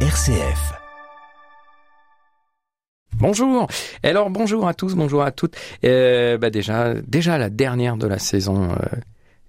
RCF. 0.00 0.74
Bonjour. 3.14 3.66
Alors 4.02 4.28
bonjour 4.28 4.68
à 4.68 4.74
tous, 4.74 4.94
bonjour 4.94 5.22
à 5.22 5.32
toutes. 5.32 5.56
Euh, 5.84 6.36
bah 6.36 6.50
déjà, 6.50 6.92
déjà 6.92 7.38
la 7.38 7.48
dernière 7.48 7.96
de 7.96 8.06
la 8.06 8.18
saison 8.18 8.72
euh, 8.72 8.76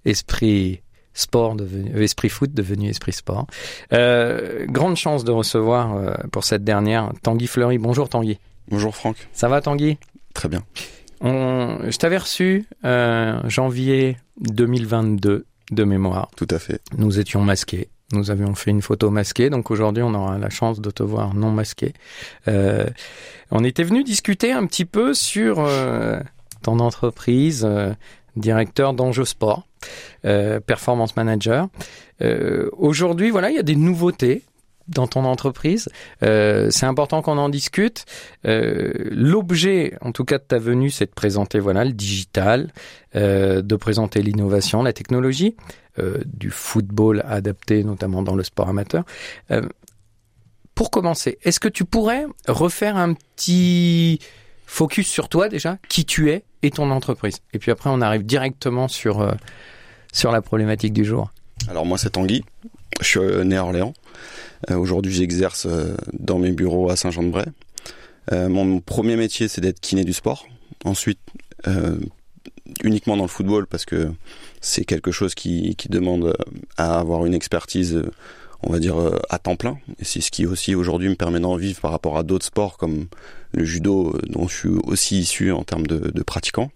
Esprit 0.06 0.80
Sport 1.12 1.54
devenu 1.54 1.94
euh, 1.94 2.02
Esprit 2.02 2.30
Foot 2.30 2.54
devenu 2.54 2.88
Esprit 2.88 3.12
Sport. 3.12 3.46
Euh, 3.92 4.64
grande 4.68 4.96
chance 4.96 5.22
de 5.22 5.32
recevoir 5.32 5.94
euh, 5.94 6.14
pour 6.32 6.44
cette 6.44 6.64
dernière 6.64 7.12
Tanguy 7.22 7.46
Fleury. 7.46 7.76
Bonjour 7.76 8.08
Tanguy. 8.08 8.38
Bonjour 8.70 8.96
Franck. 8.96 9.16
Ça 9.34 9.48
va 9.48 9.60
Tanguy? 9.60 9.98
Très 10.32 10.48
bien. 10.48 10.62
On, 11.20 11.78
je 11.90 11.98
t'avais 11.98 12.16
reçu 12.18 12.64
euh, 12.86 13.38
janvier 13.48 14.16
2022 14.40 15.44
de 15.72 15.84
mémoire. 15.84 16.30
Tout 16.36 16.48
à 16.50 16.58
fait. 16.58 16.80
Nous 16.96 17.20
étions 17.20 17.42
masqués. 17.42 17.90
Nous 18.12 18.30
avions 18.30 18.54
fait 18.54 18.70
une 18.70 18.80
photo 18.80 19.10
masquée, 19.10 19.50
donc 19.50 19.70
aujourd'hui 19.70 20.02
on 20.02 20.14
aura 20.14 20.38
la 20.38 20.48
chance 20.48 20.80
de 20.80 20.90
te 20.90 21.02
voir 21.02 21.34
non 21.34 21.50
masqué. 21.50 21.92
Euh, 22.48 22.86
on 23.50 23.64
était 23.64 23.82
venu 23.82 24.02
discuter 24.02 24.50
un 24.50 24.66
petit 24.66 24.86
peu 24.86 25.12
sur 25.12 25.58
euh, 25.60 26.18
ton 26.62 26.78
entreprise, 26.78 27.66
euh, 27.68 27.92
directeur 28.36 28.94
d'Enjeux 28.94 29.26
Sport, 29.26 29.66
euh, 30.24 30.58
performance 30.60 31.16
manager. 31.16 31.68
Euh, 32.22 32.70
aujourd'hui, 32.78 33.30
voilà, 33.30 33.50
il 33.50 33.56
y 33.56 33.60
a 33.60 33.62
des 33.62 33.76
nouveautés 33.76 34.42
dans 34.88 35.06
ton 35.06 35.24
entreprise. 35.24 35.88
Euh, 36.22 36.68
c'est 36.70 36.86
important 36.86 37.22
qu'on 37.22 37.38
en 37.38 37.48
discute. 37.48 38.04
Euh, 38.46 38.92
L'objet, 39.10 39.94
en 40.00 40.12
tout 40.12 40.24
cas 40.24 40.38
de 40.38 40.44
ta 40.44 40.58
venue, 40.58 40.90
c'est 40.90 41.06
de 41.06 41.10
présenter 41.14 41.58
voilà 41.60 41.84
le 41.84 41.92
digital, 41.92 42.72
euh, 43.14 43.62
de 43.62 43.76
présenter 43.76 44.22
l'innovation, 44.22 44.82
la 44.82 44.92
technologie, 44.92 45.56
euh, 45.98 46.18
du 46.26 46.50
football 46.50 47.22
adapté, 47.26 47.84
notamment 47.84 48.22
dans 48.22 48.34
le 48.34 48.42
sport 48.42 48.68
amateur. 48.68 49.04
Euh, 49.50 49.62
pour 50.74 50.90
commencer, 50.90 51.38
est-ce 51.42 51.58
que 51.58 51.68
tu 51.68 51.84
pourrais 51.84 52.26
refaire 52.46 52.96
un 52.96 53.14
petit 53.14 54.20
focus 54.64 55.08
sur 55.08 55.28
toi 55.28 55.48
déjà, 55.48 55.78
qui 55.88 56.04
tu 56.04 56.30
es 56.30 56.44
et 56.62 56.70
ton 56.70 56.90
entreprise? 56.90 57.38
Et 57.52 57.58
puis 57.58 57.72
après, 57.72 57.90
on 57.90 58.00
arrive 58.00 58.24
directement 58.24 58.86
sur 58.86 59.20
euh, 59.20 59.32
sur 60.12 60.30
la 60.30 60.40
problématique 60.40 60.92
du 60.92 61.04
jour. 61.04 61.32
Alors 61.68 61.84
moi 61.84 61.98
c'est 61.98 62.10
Tanguy. 62.10 62.42
Je 63.00 63.06
suis 63.06 63.20
euh, 63.20 63.44
né 63.44 63.56
à 63.56 63.64
Orléans. 63.64 63.92
Euh, 64.70 64.76
Aujourd'hui 64.76 65.12
j'exerce 65.12 65.66
euh, 65.66 65.94
dans 66.12 66.38
mes 66.38 66.52
bureaux 66.52 66.90
à 66.90 66.96
Saint-Jean-de-Bray. 66.96 67.46
Mon 68.30 68.80
premier 68.80 69.16
métier 69.16 69.48
c'est 69.48 69.62
d'être 69.62 69.80
kiné 69.80 70.04
du 70.04 70.12
sport. 70.12 70.46
Ensuite 70.84 71.20
uniquement 72.84 73.16
dans 73.16 73.24
le 73.24 73.28
football 73.28 73.66
parce 73.66 73.86
que 73.86 74.10
c'est 74.60 74.84
quelque 74.84 75.10
chose 75.10 75.34
qui, 75.34 75.74
demande 75.88 76.36
à 76.76 76.98
avoir 76.98 77.24
une 77.24 77.32
expertise 77.32 78.02
on 78.62 78.70
va 78.70 78.80
dire 78.80 78.96
à 79.30 79.38
temps 79.38 79.56
plein 79.56 79.78
et 79.98 80.04
c'est 80.04 80.20
ce 80.20 80.30
qui 80.30 80.44
aussi 80.44 80.74
aujourd'hui 80.74 81.08
me 81.08 81.14
permet 81.14 81.40
d'en 81.40 81.56
vivre 81.56 81.80
par 81.80 81.90
rapport 81.90 82.18
à 82.18 82.22
d'autres 82.22 82.44
sports 82.44 82.76
comme 82.76 83.06
le 83.52 83.64
judo 83.64 84.14
dont 84.28 84.46
je 84.46 84.54
suis 84.54 84.68
aussi 84.84 85.20
issu 85.20 85.50
en 85.50 85.64
termes 85.64 85.86
de, 85.86 86.10
de 86.10 86.22
pratiquants. 86.22 86.70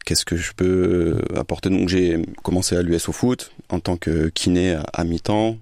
Euh, 0.00 0.04
Qu'est-ce 0.04 0.24
que 0.24 0.36
je 0.36 0.52
peux 0.52 1.18
apporter 1.36 1.70
Donc 1.70 1.88
j'ai 1.88 2.22
commencé 2.42 2.76
à 2.76 2.82
l'US 2.82 3.08
au 3.08 3.12
foot 3.12 3.52
en 3.68 3.80
tant 3.80 3.96
que 3.96 4.28
kiné 4.28 4.78
à, 4.92 5.04
mi-temps. 5.04 5.58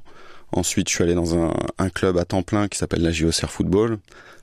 Ensuite, 0.52 0.88
je 0.88 0.94
suis 0.94 1.04
allé 1.04 1.14
dans 1.14 1.36
un, 1.36 1.90
club 1.90 2.16
à 2.16 2.24
temps 2.24 2.42
plein 2.42 2.68
qui 2.68 2.78
s'appelle 2.78 3.02
la 3.02 3.12
JOCR 3.12 3.50
Football, 3.50 3.98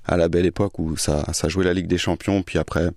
à 0.06 0.18
la 0.18 0.28
belle 0.28 0.46
époque 0.46 0.78
où 0.78 0.98
ça, 0.98 1.26
jouait 1.48 1.66
la 1.66 1.74
Ligue 1.74 1.88
des 1.88 1.98
Champions. 1.98 2.44
Puis 2.44 2.60
après, 2.60 2.90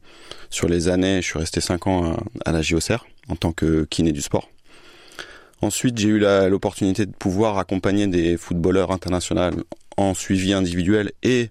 sur 0.50 0.68
les 0.68 0.88
années, 0.88 1.22
je 1.22 1.26
suis 1.26 1.38
resté 1.38 1.60
5 1.60 1.86
ans 1.86 2.16
à, 2.44 2.52
la 2.52 2.60
JOCR 2.60 3.06
en 3.28 3.36
tant 3.36 3.52
que 3.52 3.84
kiné 3.84 4.12
du 4.12 4.20
sport. 4.20 4.50
Ensuite, 5.62 5.96
j'ai 5.98 6.08
eu 6.08 6.18
l'opportunité 6.18 7.06
de 7.06 7.12
pouvoir 7.12 7.58
accompagner 7.58 8.06
des 8.06 8.36
footballeurs 8.36 8.92
internationaux 8.92 9.50
en 9.96 10.14
suivi 10.14 10.52
individuel 10.52 11.12
et 11.22 11.50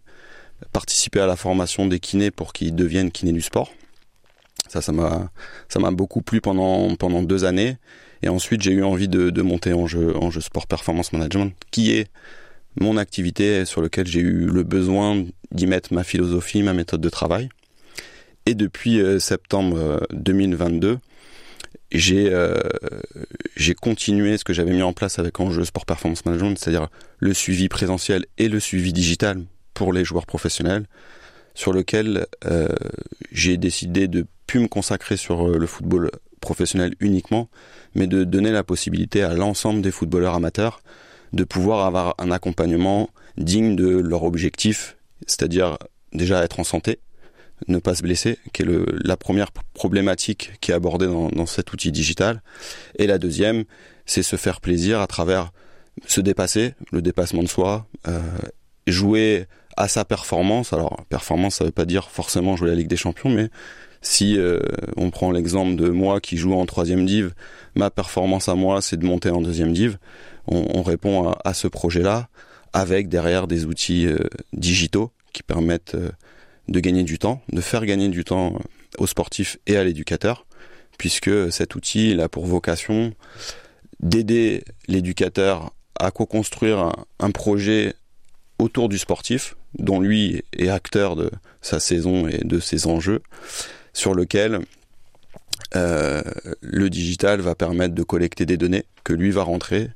participer 0.71 1.19
à 1.19 1.25
la 1.25 1.35
formation 1.35 1.87
des 1.87 1.99
kinés 1.99 2.31
pour 2.31 2.53
qu'ils 2.53 2.75
deviennent 2.75 3.11
kinés 3.11 3.33
du 3.33 3.41
sport. 3.41 3.71
Ça, 4.69 4.81
ça 4.81 4.91
m'a, 4.91 5.31
ça 5.69 5.79
m'a 5.79 5.91
beaucoup 5.91 6.21
plu 6.21 6.41
pendant 6.41 6.95
pendant 6.95 7.21
deux 7.21 7.45
années. 7.45 7.77
Et 8.23 8.29
ensuite, 8.29 8.61
j'ai 8.61 8.71
eu 8.71 8.83
envie 8.83 9.07
de, 9.07 9.41
monter 9.41 9.73
en 9.73 9.85
jeu 9.85 10.41
sport 10.41 10.67
performance 10.67 11.13
management, 11.13 11.53
qui 11.71 11.91
est 11.91 12.07
mon 12.79 12.97
activité 12.97 13.65
sur 13.65 13.81
lequel 13.81 14.07
j'ai 14.07 14.19
eu 14.19 14.47
le 14.47 14.63
besoin 14.63 15.23
d'y 15.51 15.67
mettre 15.67 15.93
ma 15.93 16.03
philosophie, 16.03 16.63
ma 16.63 16.73
méthode 16.73 17.01
de 17.01 17.09
travail. 17.09 17.49
Et 18.45 18.55
depuis 18.55 19.01
euh, 19.01 19.19
septembre 19.19 19.77
euh, 19.77 19.99
2022, 20.13 20.99
j'ai 21.91 22.29
euh, 22.31 22.59
j'ai 23.55 23.73
continué 23.73 24.37
ce 24.37 24.43
que 24.43 24.53
j'avais 24.53 24.71
mis 24.71 24.81
en 24.81 24.93
place 24.93 25.19
avec 25.19 25.39
Enjeu 25.39 25.65
Sport 25.65 25.85
Performance 25.85 26.25
Management, 26.25 26.57
c'est-à-dire 26.57 26.87
le 27.19 27.33
suivi 27.33 27.69
présentiel 27.69 28.25
et 28.37 28.49
le 28.49 28.59
suivi 28.59 28.93
digital 28.93 29.43
pour 29.73 29.93
les 29.93 30.03
joueurs 30.03 30.25
professionnels, 30.25 30.85
sur 31.53 31.73
lequel 31.73 32.25
euh, 32.45 32.69
j'ai 33.31 33.57
décidé 33.57 34.07
de 34.07 34.25
plus 34.47 34.59
me 34.59 34.67
consacrer 34.67 35.17
sur 35.17 35.47
euh, 35.47 35.57
le 35.57 35.67
football 35.67 36.09
professionnel 36.41 36.95
uniquement, 36.99 37.49
mais 37.93 38.07
de 38.07 38.23
donner 38.23 38.51
la 38.51 38.63
possibilité 38.63 39.21
à 39.21 39.33
l'ensemble 39.33 39.81
des 39.81 39.91
footballeurs 39.91 40.35
amateurs 40.35 40.81
de 41.33 41.43
pouvoir 41.43 41.85
avoir 41.85 42.15
un 42.19 42.31
accompagnement 42.31 43.09
digne 43.37 43.75
de 43.75 43.87
leur 43.87 44.23
objectif, 44.23 44.97
c'est-à-dire 45.25 45.77
déjà 46.13 46.43
être 46.43 46.59
en 46.59 46.63
santé, 46.63 46.99
ne 47.67 47.79
pas 47.79 47.95
se 47.95 48.03
blesser, 48.03 48.37
qui 48.53 48.61
est 48.61 48.67
la 49.03 49.17
première 49.17 49.51
problématique 49.73 50.53
qui 50.61 50.71
est 50.71 50.73
abordée 50.73 51.07
dans, 51.07 51.45
cet 51.45 51.73
outil 51.73 51.91
digital. 51.91 52.41
Et 52.97 53.07
la 53.07 53.17
deuxième, 53.17 53.65
c'est 54.05 54.23
se 54.23 54.35
faire 54.35 54.61
plaisir 54.61 55.01
à 55.01 55.07
travers 55.07 55.51
se 56.05 56.21
dépasser, 56.21 56.75
le 56.91 57.01
dépassement 57.01 57.41
de 57.41 57.47
soi, 57.47 57.87
euh, 58.07 58.21
jouer 58.85 59.47
à 59.75 59.87
sa 59.87 60.05
performance. 60.05 60.71
Alors, 60.71 61.03
performance, 61.09 61.55
ça 61.55 61.65
veut 61.65 61.71
pas 61.71 61.85
dire 61.85 62.09
forcément 62.09 62.55
jouer 62.55 62.69
la 62.69 62.75
Ligue 62.75 62.87
des 62.87 62.97
Champions, 62.97 63.29
mais 63.29 63.49
si 64.01 64.37
euh, 64.37 64.59
on 64.95 65.09
prend 65.09 65.31
l'exemple 65.31 65.75
de 65.75 65.89
moi 65.89 66.19
qui 66.19 66.37
joue 66.37 66.53
en 66.53 66.65
troisième 66.65 67.05
div, 67.05 67.33
ma 67.75 67.89
performance 67.89 68.49
à 68.49 68.55
moi, 68.55 68.81
c'est 68.81 68.97
de 68.97 69.05
monter 69.05 69.29
en 69.29 69.41
deuxième 69.41 69.73
div. 69.73 69.97
On, 70.47 70.65
on 70.75 70.83
répond 70.83 71.31
à, 71.43 71.53
ce 71.53 71.67
projet-là 71.67 72.29
avec 72.73 73.09
derrière 73.09 73.47
des 73.47 73.65
outils 73.65 74.07
euh, 74.07 74.17
digitaux 74.53 75.11
qui 75.33 75.43
permettent 75.43 75.95
euh, 75.95 76.11
de 76.67 76.79
gagner 76.79 77.03
du 77.03 77.17
temps, 77.17 77.41
de 77.51 77.61
faire 77.61 77.85
gagner 77.85 78.09
du 78.09 78.23
temps 78.23 78.59
aux 78.97 79.07
sportifs 79.07 79.57
et 79.67 79.77
à 79.77 79.83
l'éducateur, 79.83 80.45
puisque 80.97 81.51
cet 81.51 81.75
outil 81.75 82.11
il 82.11 82.21
a 82.21 82.29
pour 82.29 82.45
vocation 82.45 83.13
d'aider 83.99 84.63
l'éducateur 84.87 85.71
à 85.99 86.11
co-construire 86.11 86.91
un 87.19 87.31
projet 87.31 87.95
autour 88.59 88.89
du 88.89 88.97
sportif, 88.97 89.55
dont 89.77 89.99
lui 89.99 90.43
est 90.57 90.69
acteur 90.69 91.15
de 91.15 91.29
sa 91.61 91.79
saison 91.79 92.27
et 92.27 92.39
de 92.43 92.59
ses 92.59 92.87
enjeux, 92.87 93.21
sur 93.97 94.13
lequel 94.13 94.59
euh, 95.75 96.21
le 96.61 96.89
digital 96.89 97.41
va 97.41 97.55
permettre 97.55 97.95
de 97.95 98.03
collecter 98.03 98.45
des 98.45 98.55
données 98.55 98.85
que 99.03 99.11
lui 99.11 99.31
va 99.31 99.41
rentrer 99.41 99.89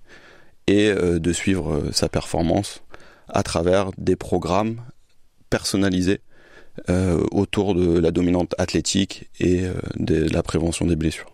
et 0.66 0.88
euh, 0.90 1.20
de 1.20 1.32
suivre 1.32 1.76
euh, 1.76 1.92
sa 1.92 2.10
performance 2.10 2.82
à 3.30 3.44
travers 3.44 3.92
des 3.98 4.16
programmes 4.16 4.82
personnalisés 5.50 6.22
autour 7.32 7.76
de 7.76 8.00
la 8.00 8.12
dominante 8.12 8.56
athlétique 8.58 9.30
et 9.40 9.66
de 9.98 10.30
la 10.34 10.42
prévention 10.42 10.86
des 10.86 10.96
blessures. 10.96 11.32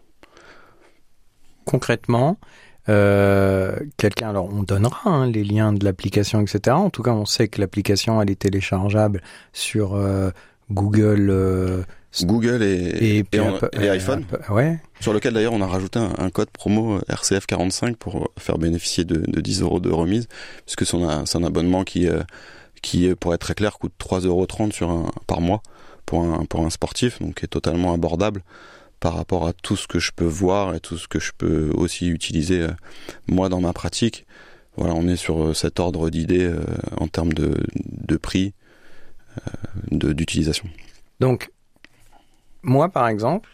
concrètement, 1.63 2.37
quelqu'un, 2.85 4.29
alors 4.29 4.49
on 4.51 4.63
donnera 4.63 5.09
hein, 5.09 5.27
les 5.27 5.43
liens 5.43 5.73
de 5.73 5.85
l'application, 5.85 6.41
etc. 6.41 6.75
En 6.75 6.89
tout 6.89 7.03
cas, 7.03 7.11
on 7.11 7.25
sait 7.25 7.47
que 7.47 7.61
l'application, 7.61 8.19
elle 8.21 8.31
est 8.31 8.39
téléchargeable 8.39 9.21
sur 9.53 9.95
Google 10.71 11.27
euh, 11.29 11.83
Google 12.23 12.63
et, 12.63 13.17
et, 13.17 13.23
puis 13.23 13.39
en- 13.39 13.55
Apple- 13.55 13.69
et 13.81 13.89
iPhone, 13.89 14.25
Apple- 14.31 14.51
ouais, 14.53 14.79
sur 14.99 15.13
lequel 15.13 15.33
d'ailleurs 15.33 15.53
on 15.53 15.61
a 15.61 15.67
rajouté 15.67 15.99
un, 15.99 16.13
un 16.17 16.29
code 16.29 16.49
promo 16.49 16.97
euh, 16.97 17.01
RCF45 17.09 17.95
pour 17.95 18.29
faire 18.37 18.57
bénéficier 18.57 19.05
de, 19.05 19.17
de 19.29 19.41
10 19.41 19.61
euros 19.61 19.79
de 19.79 19.89
remise, 19.91 20.27
puisque 20.65 20.85
c'est 20.85 20.97
un, 20.97 21.43
abonnement 21.43 21.83
qui, 21.83 22.07
euh, 22.07 22.21
qui, 22.81 23.07
euh, 23.07 23.15
pour 23.15 23.33
être 23.33 23.41
très 23.41 23.53
clair, 23.55 23.77
coûte 23.77 23.93
3,30 23.99 24.25
euros 24.83 25.07
par 25.27 25.41
mois 25.41 25.61
pour 26.05 26.23
un, 26.23 26.45
pour 26.45 26.65
un 26.65 26.69
sportif, 26.69 27.19
donc 27.21 27.43
est 27.43 27.47
totalement 27.47 27.93
abordable 27.93 28.43
par 28.99 29.15
rapport 29.15 29.47
à 29.47 29.53
tout 29.53 29.75
ce 29.75 29.87
que 29.87 29.99
je 29.99 30.11
peux 30.15 30.25
voir 30.25 30.73
et 30.73 30.79
tout 30.79 30.97
ce 30.97 31.07
que 31.07 31.19
je 31.19 31.31
peux 31.37 31.69
aussi 31.75 32.07
utiliser 32.07 32.61
euh, 32.63 32.69
moi 33.27 33.47
dans 33.47 33.61
ma 33.61 33.73
pratique. 33.73 34.25
Voilà, 34.75 34.93
on 34.95 35.07
est 35.07 35.15
sur 35.17 35.55
cet 35.55 35.79
ordre 35.79 36.09
d'idées 36.11 36.51
en 36.99 37.07
termes 37.07 37.33
de, 37.33 37.55
de 37.75 38.15
prix, 38.17 38.53
d'utilisation. 39.91 40.67
Donc, 41.19 41.49
moi, 42.63 42.89
par 42.89 43.07
exemple, 43.07 43.49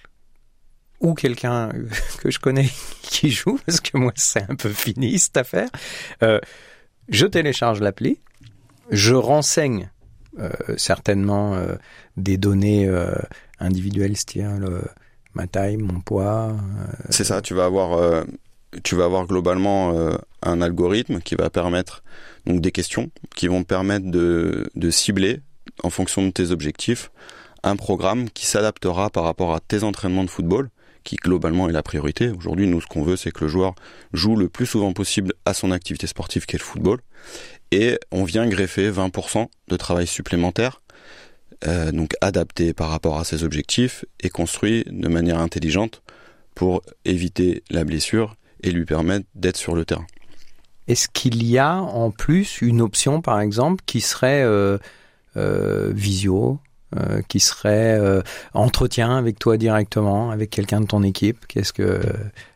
ou 0.99 1.13
quelqu'un 1.13 1.69
que 2.19 2.31
je 2.31 2.39
connais 2.39 2.69
qui 3.01 3.29
joue, 3.29 3.59
parce 3.65 3.79
que 3.81 3.97
moi, 3.97 4.11
c'est 4.15 4.49
un 4.49 4.55
peu 4.55 4.69
fini 4.69 5.17
cette 5.19 5.37
affaire, 5.37 5.69
euh, 6.23 6.39
je 7.09 7.25
télécharge 7.25 7.81
l'appli, 7.81 8.19
je 8.89 9.13
renseigne 9.13 9.89
euh, 10.39 10.49
certainement 10.77 11.53
euh, 11.55 11.75
des 12.17 12.37
données 12.37 12.87
euh, 12.87 13.13
individuelles, 13.59 14.15
c'est-à-dire 14.17 14.57
ma 15.35 15.47
taille, 15.47 15.77
mon 15.77 15.99
poids. 15.99 16.49
euh, 16.51 16.85
C'est 17.09 17.23
ça, 17.23 17.41
tu 17.41 17.53
vas 17.53 17.65
avoir 17.65 17.93
euh, 17.93 18.23
tu 18.83 18.95
vas 18.95 19.05
avoir 19.05 19.27
globalement 19.27 19.93
un 20.41 20.61
algorithme 20.63 21.19
qui 21.21 21.35
va 21.35 21.51
permettre 21.51 22.03
donc 22.47 22.59
des 22.59 22.71
questions 22.71 23.11
qui 23.35 23.47
vont 23.47 23.63
permettre 23.63 24.09
de, 24.09 24.67
de 24.73 24.89
cibler 24.89 25.41
en 25.83 25.89
fonction 25.89 26.25
de 26.25 26.31
tes 26.31 26.51
objectifs 26.51 27.11
un 27.63 27.75
programme 27.75 28.29
qui 28.29 28.45
s'adaptera 28.45 29.09
par 29.09 29.23
rapport 29.23 29.53
à 29.53 29.59
tes 29.59 29.83
entraînements 29.83 30.23
de 30.23 30.29
football 30.29 30.69
qui 31.03 31.15
globalement 31.17 31.69
est 31.69 31.73
la 31.73 31.83
priorité. 31.83 32.29
Aujourd'hui, 32.29 32.67
nous, 32.67 32.81
ce 32.81 32.87
qu'on 32.87 33.03
veut, 33.03 33.17
c'est 33.17 33.31
que 33.31 33.43
le 33.43 33.49
joueur 33.49 33.75
joue 34.13 34.35
le 34.35 34.47
plus 34.47 34.65
souvent 34.65 34.93
possible 34.93 35.33
à 35.45 35.53
son 35.53 35.71
activité 35.71 36.07
sportive 36.07 36.45
qu'est 36.45 36.57
le 36.57 36.63
football. 36.63 36.99
Et 37.71 37.99
on 38.11 38.23
vient 38.23 38.47
greffer 38.47 38.89
20% 38.89 39.47
de 39.67 39.75
travail 39.75 40.07
supplémentaire, 40.07 40.81
euh, 41.67 41.91
donc 41.91 42.13
adapté 42.21 42.73
par 42.73 42.89
rapport 42.89 43.19
à 43.19 43.23
ses 43.23 43.43
objectifs 43.43 44.05
et 44.21 44.29
construit 44.29 44.85
de 44.89 45.07
manière 45.07 45.39
intelligente 45.39 46.03
pour 46.55 46.83
éviter 47.03 47.63
la 47.69 47.83
blessure 47.83 48.35
et 48.61 48.71
lui 48.71 48.85
permettre 48.85 49.25
d'être 49.35 49.57
sur 49.57 49.75
le 49.75 49.85
terrain. 49.85 50.05
Est-ce 50.87 51.07
qu'il 51.07 51.45
y 51.45 51.57
a 51.57 51.75
en 51.75 52.11
plus 52.11 52.61
une 52.61 52.81
option, 52.81 53.21
par 53.21 53.39
exemple, 53.39 53.83
qui 53.85 54.01
serait 54.01 54.43
euh, 54.43 54.77
visio, 55.35 56.59
euh, 56.99 57.21
qui 57.27 57.39
serait 57.39 57.97
euh, 57.99 58.21
entretien 58.53 59.17
avec 59.17 59.39
toi 59.39 59.57
directement, 59.57 60.29
avec 60.29 60.51
quelqu'un 60.51 60.81
de 60.81 60.85
ton 60.85 61.01
équipe 61.01 61.47
Qu'est-ce 61.47 61.73
que 61.73 62.01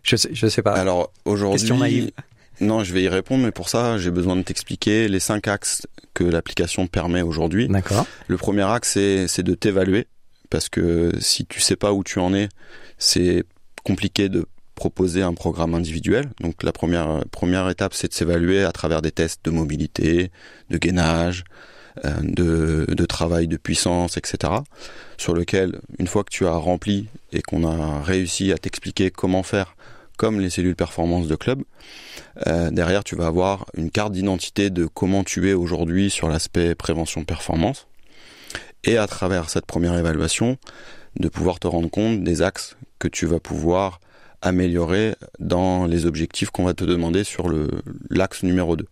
je 0.04 0.16
sais, 0.16 0.30
je 0.32 0.48
sais 0.48 0.62
pas. 0.62 0.74
Alors 0.74 1.12
aujourd'hui, 1.26 2.14
non, 2.62 2.84
je 2.84 2.94
vais 2.94 3.02
y 3.02 3.08
répondre, 3.08 3.44
mais 3.44 3.52
pour 3.52 3.70
ça, 3.70 3.98
j'ai 3.98 4.12
besoin 4.12 4.36
de 4.36 4.44
t'expliquer 4.44 5.08
les 5.08 5.20
cinq 5.20 5.48
axes 5.48 5.88
que 6.14 6.24
l'application 6.24 6.86
permet 6.86 7.24
aujourd'hui. 7.24 7.68
D'accord. 7.68 8.06
Le 8.28 8.38
premier 8.38 8.64
axe, 8.64 9.00
c'est 9.28 9.44
de 9.44 9.56
t'évaluer, 9.56 10.06
parce 10.52 10.70
que 10.70 11.12
si 11.20 11.48
tu 11.48 11.60
sais 11.60 11.76
pas 11.76 11.94
où 11.94 12.04
tu 12.04 12.20
en 12.20 12.32
es, 12.36 12.50
c'est 13.00 13.44
compliqué 13.84 14.30
de 14.30 14.46
proposer 14.76 15.24
un 15.24 15.34
programme 15.34 15.74
individuel. 15.74 16.30
Donc 16.42 16.62
la 16.62 16.74
première 16.74 17.24
première 17.32 17.70
étape, 17.70 17.96
c'est 17.96 18.10
de 18.10 18.14
s'évaluer 18.14 18.64
à 18.64 18.72
travers 18.72 19.02
des 19.02 19.12
tests 19.12 19.44
de 19.46 19.50
mobilité, 19.50 20.32
de 20.70 20.78
gainage, 20.78 21.44
euh, 21.44 21.77
de, 22.22 22.86
de, 22.88 23.06
travail 23.06 23.48
de 23.48 23.58
puissance, 23.58 24.18
etc. 24.18 24.54
Sur 25.18 25.34
lequel, 25.34 25.80
une 26.00 26.08
fois 26.08 26.24
que 26.24 26.30
tu 26.30 26.46
as 26.46 26.56
rempli 26.56 27.08
et 27.32 27.42
qu'on 27.42 27.66
a 27.66 28.02
réussi 28.02 28.52
à 28.52 28.58
t'expliquer 28.58 29.12
comment 29.12 29.44
faire 29.44 29.76
comme 30.18 30.40
les 30.40 30.50
cellules 30.50 30.76
performance 30.76 31.28
de 31.28 31.36
club, 31.36 31.62
euh, 32.48 32.72
derrière 32.72 33.04
tu 33.04 33.16
vas 33.16 33.28
avoir 33.28 33.66
une 33.78 33.92
carte 33.92 34.14
d'identité 34.14 34.70
de 34.70 34.88
comment 34.88 35.24
tu 35.24 35.50
es 35.50 35.54
aujourd'hui 35.54 36.10
sur 36.10 36.28
l'aspect 36.28 36.76
prévention 36.76 37.24
performance. 37.24 37.88
Et 38.84 38.98
à 38.98 39.08
travers 39.08 39.50
cette 39.50 39.66
première 39.66 39.96
évaluation, 39.98 40.58
de 41.20 41.30
pouvoir 41.30 41.60
te 41.60 41.68
rendre 41.68 41.90
compte 41.90 42.24
des 42.24 42.42
axes 42.42 42.78
que 43.00 43.08
tu 43.08 43.26
vas 43.26 43.40
pouvoir 43.40 44.00
améliorer 44.42 45.16
dans 45.40 45.86
les 45.86 46.06
objectifs 46.06 46.50
qu'on 46.50 46.64
va 46.64 46.74
te 46.74 46.84
demander 46.84 47.24
sur 47.24 47.52
l'axe 48.10 48.44
numéro 48.44 48.76
2. 48.76 48.86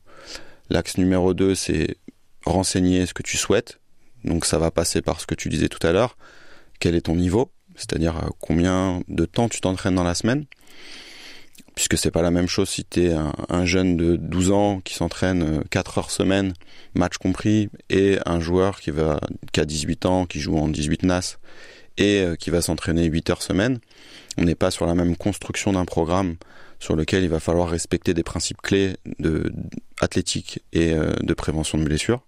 L'axe 0.69 0.97
numéro 0.97 1.33
2, 1.33 1.53
c'est 1.53 1.97
renseigner 2.45 3.05
ce 3.05 3.13
que 3.13 3.23
tu 3.23 3.37
souhaites. 3.37 3.79
Donc 4.23 4.45
ça 4.45 4.57
va 4.57 4.71
passer 4.71 5.01
par 5.01 5.19
ce 5.21 5.27
que 5.27 5.35
tu 5.35 5.49
disais 5.49 5.69
tout 5.69 5.85
à 5.85 5.91
l'heure. 5.91 6.17
Quel 6.79 6.95
est 6.95 7.01
ton 7.01 7.15
niveau? 7.15 7.51
C'est-à-dire 7.75 8.17
euh, 8.17 8.29
combien 8.39 9.01
de 9.07 9.25
temps 9.25 9.49
tu 9.49 9.61
t'entraînes 9.61 9.95
dans 9.95 10.03
la 10.03 10.15
semaine? 10.15 10.45
Puisque 11.75 11.97
c'est 11.97 12.11
pas 12.11 12.21
la 12.21 12.31
même 12.31 12.47
chose 12.47 12.69
si 12.69 12.85
tu 12.85 13.07
es 13.07 13.13
un, 13.49 13.65
jeune 13.65 13.97
de 13.97 14.15
12 14.15 14.51
ans 14.51 14.79
qui 14.79 14.93
s'entraîne 14.93 15.61
4 15.69 15.97
euh, 15.97 15.99
heures 15.99 16.11
semaine, 16.11 16.53
match 16.93 17.17
compris, 17.17 17.69
et 17.89 18.17
un 18.25 18.39
joueur 18.39 18.79
qui, 18.79 18.91
va, 18.91 19.19
qui 19.51 19.59
a 19.59 19.65
18 19.65 20.05
ans, 20.05 20.25
qui 20.25 20.39
joue 20.39 20.57
en 20.57 20.69
18 20.69 21.03
NAS, 21.03 21.37
et 21.97 22.21
euh, 22.21 22.35
qui 22.35 22.49
va 22.49 22.61
s'entraîner 22.61 23.05
8 23.05 23.29
heures 23.29 23.41
semaine. 23.41 23.79
On 24.37 24.43
n'est 24.43 24.55
pas 24.55 24.71
sur 24.71 24.85
la 24.85 24.95
même 24.95 25.17
construction 25.17 25.73
d'un 25.73 25.85
programme 25.85 26.37
sur 26.85 26.95
lequel 26.95 27.23
il 27.23 27.29
va 27.29 27.39
falloir 27.39 27.67
respecter 27.67 28.13
des 28.13 28.21
principes 28.21 28.61
clés 28.61 28.97
de 29.17 29.51
athlétique 29.99 30.59
et 30.71 30.93
euh, 30.93 31.13
de 31.19 31.33
prévention 31.33 31.79
de 31.79 31.83
blessures. 31.83 32.21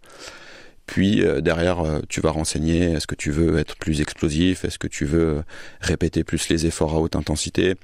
Puis 0.87 1.21
euh, 1.21 1.41
derrière, 1.41 1.81
euh, 1.81 1.99
tu 2.09 2.21
vas 2.21 2.31
renseigner 2.31 2.93
est-ce 2.93 3.05
que 3.05 3.13
tu 3.13 3.29
veux 3.29 3.59
être 3.59 3.75
plus 3.75 4.01
explosif, 4.01 4.65
est-ce 4.65 4.79
que 4.79 4.87
tu 4.87 5.05
veux 5.05 5.43
répéter 5.79 6.23
plus 6.23 6.49
les 6.49 6.65
efforts 6.65 6.95
à 6.95 6.99
haute 6.99 7.15
intensité? 7.15 7.75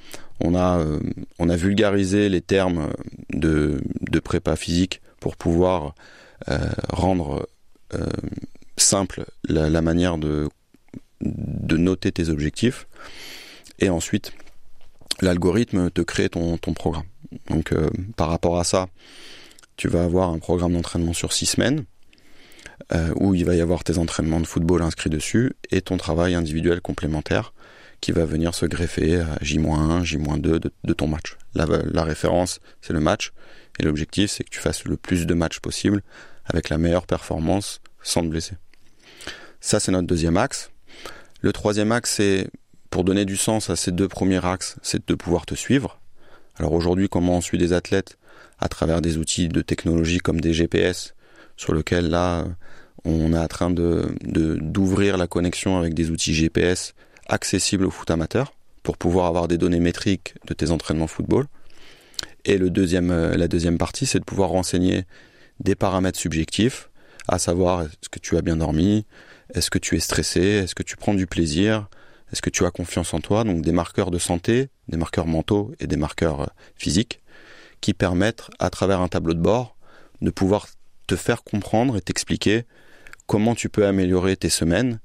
On 0.43 0.55
a 0.55 1.55
vulgarisé 1.55 2.27
les 2.27 2.41
termes 2.41 2.89
de 3.29 3.79
de 4.01 4.19
prépa 4.19 4.55
physique 4.55 4.99
pour 5.19 5.37
pouvoir 5.37 5.93
rendre 6.89 7.47
simple 8.77 9.25
la, 9.47 9.81
manière 9.81 10.17
de 10.17 10.49
noter 11.77 12.11
tes 12.11 12.29
objectifs. 12.29 12.87
Et 13.79 13.89
ensuite, 13.89 14.33
l'algorithme 15.21 15.89
te 15.89 16.01
crée 16.01 16.30
ton, 16.30 16.57
programme. 16.57 17.06
Donc 17.50 17.71
euh, 17.71 17.89
par 18.15 18.30
rapport 18.30 18.60
à 18.60 18.63
ça, 18.63 18.88
tu 19.77 19.88
vas 19.88 20.04
avoir 20.04 20.30
un 20.30 20.39
programme 20.39 20.74
d'entraînement 20.74 21.13
sur 21.13 21.33
six 21.33 21.45
semaines 21.45 21.86
euh, 22.94 23.13
où 23.15 23.36
il 23.36 23.45
va 23.45 23.56
y 23.56 23.62
avoir 23.62 23.83
tes 23.83 23.98
entraînements 23.98 24.39
de 24.39 24.48
football 24.48 24.81
inscrits 24.81 25.10
dessus 25.10 25.54
et 25.71 25.81
ton 25.81 25.98
travail 25.98 26.36
individuel 26.36 26.81
complémentaire 26.81 27.54
qui 28.01 28.12
va 28.12 28.25
venir 28.25 28.54
se 28.54 28.65
greffer 28.65 29.21
à 29.21 29.38
J-1, 29.42 30.04
J-2 30.04 30.42
de, 30.42 30.71
de, 30.83 30.94
ton 30.94 31.07
match. 31.07 31.38
La, 31.56 31.65
la 31.65 32.04
référence, 32.04 32.60
c'est 32.81 32.92
le 32.92 33.00
match 33.00 33.31
et 33.80 33.83
l'objectif, 33.83 34.30
c'est 34.30 34.44
que 34.44 34.50
tu 34.50 34.60
fasses 34.60 34.83
le 34.83 34.98
plus 34.98 35.25
de 35.25 35.33
matchs 35.33 35.60
possible 35.60 36.04
avec 36.45 36.69
la 36.69 36.77
meilleure 36.77 37.07
performance 37.07 37.81
sans 38.01 38.21
te 38.21 38.27
blesser. 38.27 38.56
Ça, 39.62 39.80
c'est 39.80 39.94
notre 39.94 40.07
deuxième 40.07 40.36
axe. 40.36 40.69
Le 41.39 41.54
troisième 41.54 41.92
axe, 41.94 42.15
c'est 42.15 42.50
pour 42.93 43.03
donner 43.03 43.25
du 43.25 43.37
sens 43.37 43.71
à 43.71 43.75
ces 43.75 43.91
deux 43.91 44.07
premiers 44.07 44.45
axes, 44.45 44.75
c'est 44.83 45.07
de 45.07 45.15
pouvoir 45.15 45.47
te 45.47 45.55
suivre. 45.55 45.99
Alors 46.57 46.73
aujourd'hui, 46.73 47.09
comment 47.09 47.37
on 47.37 47.41
suit 47.41 47.57
des 47.57 47.73
athlètes 47.73 48.19
à 48.59 48.67
travers 48.67 49.01
des 49.01 49.17
outils 49.17 49.47
de 49.47 49.61
technologie 49.61 50.19
comme 50.19 50.39
des 50.39 50.53
GPS, 50.53 51.15
sur 51.57 51.73
lequel 51.73 52.11
là, 52.11 52.45
on 53.03 53.33
est 53.33 53.37
en 53.39 53.47
train 53.47 53.71
de 53.71 54.13
d'ouvrir 54.21 55.17
la 55.17 55.25
connexion 55.25 55.79
avec 55.79 55.95
des 55.95 56.11
outils 56.11 56.35
GPS 56.35 56.93
accessibles 57.27 57.85
au 57.85 57.89
foot 57.89 58.11
amateur 58.11 58.53
pour 58.83 58.99
pouvoir 58.99 59.25
avoir 59.25 59.47
des 59.47 59.57
données 59.57 59.79
métriques 59.79 60.35
de 60.45 60.53
tes 60.53 60.69
entraînements 60.69 61.07
football. 61.07 61.47
Et 62.45 62.59
le 62.59 62.69
deuxième, 62.69 63.09
euh, 63.09 63.35
la 63.35 63.47
deuxième 63.47 63.79
partie, 63.79 64.05
c'est 64.05 64.19
de 64.19 64.23
pouvoir 64.23 64.49
renseigner 64.49 65.05
des 65.59 65.73
paramètres 65.73 66.19
subjectifs, 66.19 66.91
à 67.27 67.39
savoir 67.39 67.81
est-ce 67.81 68.09
que 68.09 68.19
tu 68.19 68.37
as 68.37 68.43
bien 68.43 68.57
dormi, 68.57 69.07
est-ce 69.55 69.71
que 69.71 69.79
tu 69.79 69.95
es 69.95 69.99
stressé, 69.99 70.41
est-ce 70.41 70.75
que 70.75 70.83
tu 70.83 70.95
prends 70.95 71.15
du 71.15 71.25
plaisir, 71.25 71.87
est-ce 72.33 72.41
que 72.41 72.50
tu 72.50 72.65
as 72.65 72.71
confiance 72.71 73.13
en 73.13 73.19
toi? 73.19 73.44
Donc 73.44 73.62
des 73.62 73.71
marqueurs 73.71 74.09
de 74.09 74.18
santé, 74.18 74.69
des 74.88 74.97
marqueurs 74.97 75.27
mentaux 75.27 75.71
et 75.80 75.85
des 75.85 75.97
marqueurs 75.97 76.41
euh, 76.41 76.47
physiques 76.75 77.21
qui 77.80 77.94
permettent, 77.94 78.50
à 78.57 78.71
travers 78.71 79.01
un 79.01 79.07
tableau 79.07 79.35
de 79.35 79.39
bord, 79.39 79.77
de 80.22 80.31
pouvoir 80.31 80.67
te 81.05 81.15
faire 81.15 81.43
comprendre 81.43 81.96
et 81.96 82.01
t'expliquer 82.01 82.63
comment 83.27 83.53
tu 83.53 83.69
peux 83.69 83.86
améliorer 83.86 84.36
tes 84.36 84.50
semaines 84.50 85.00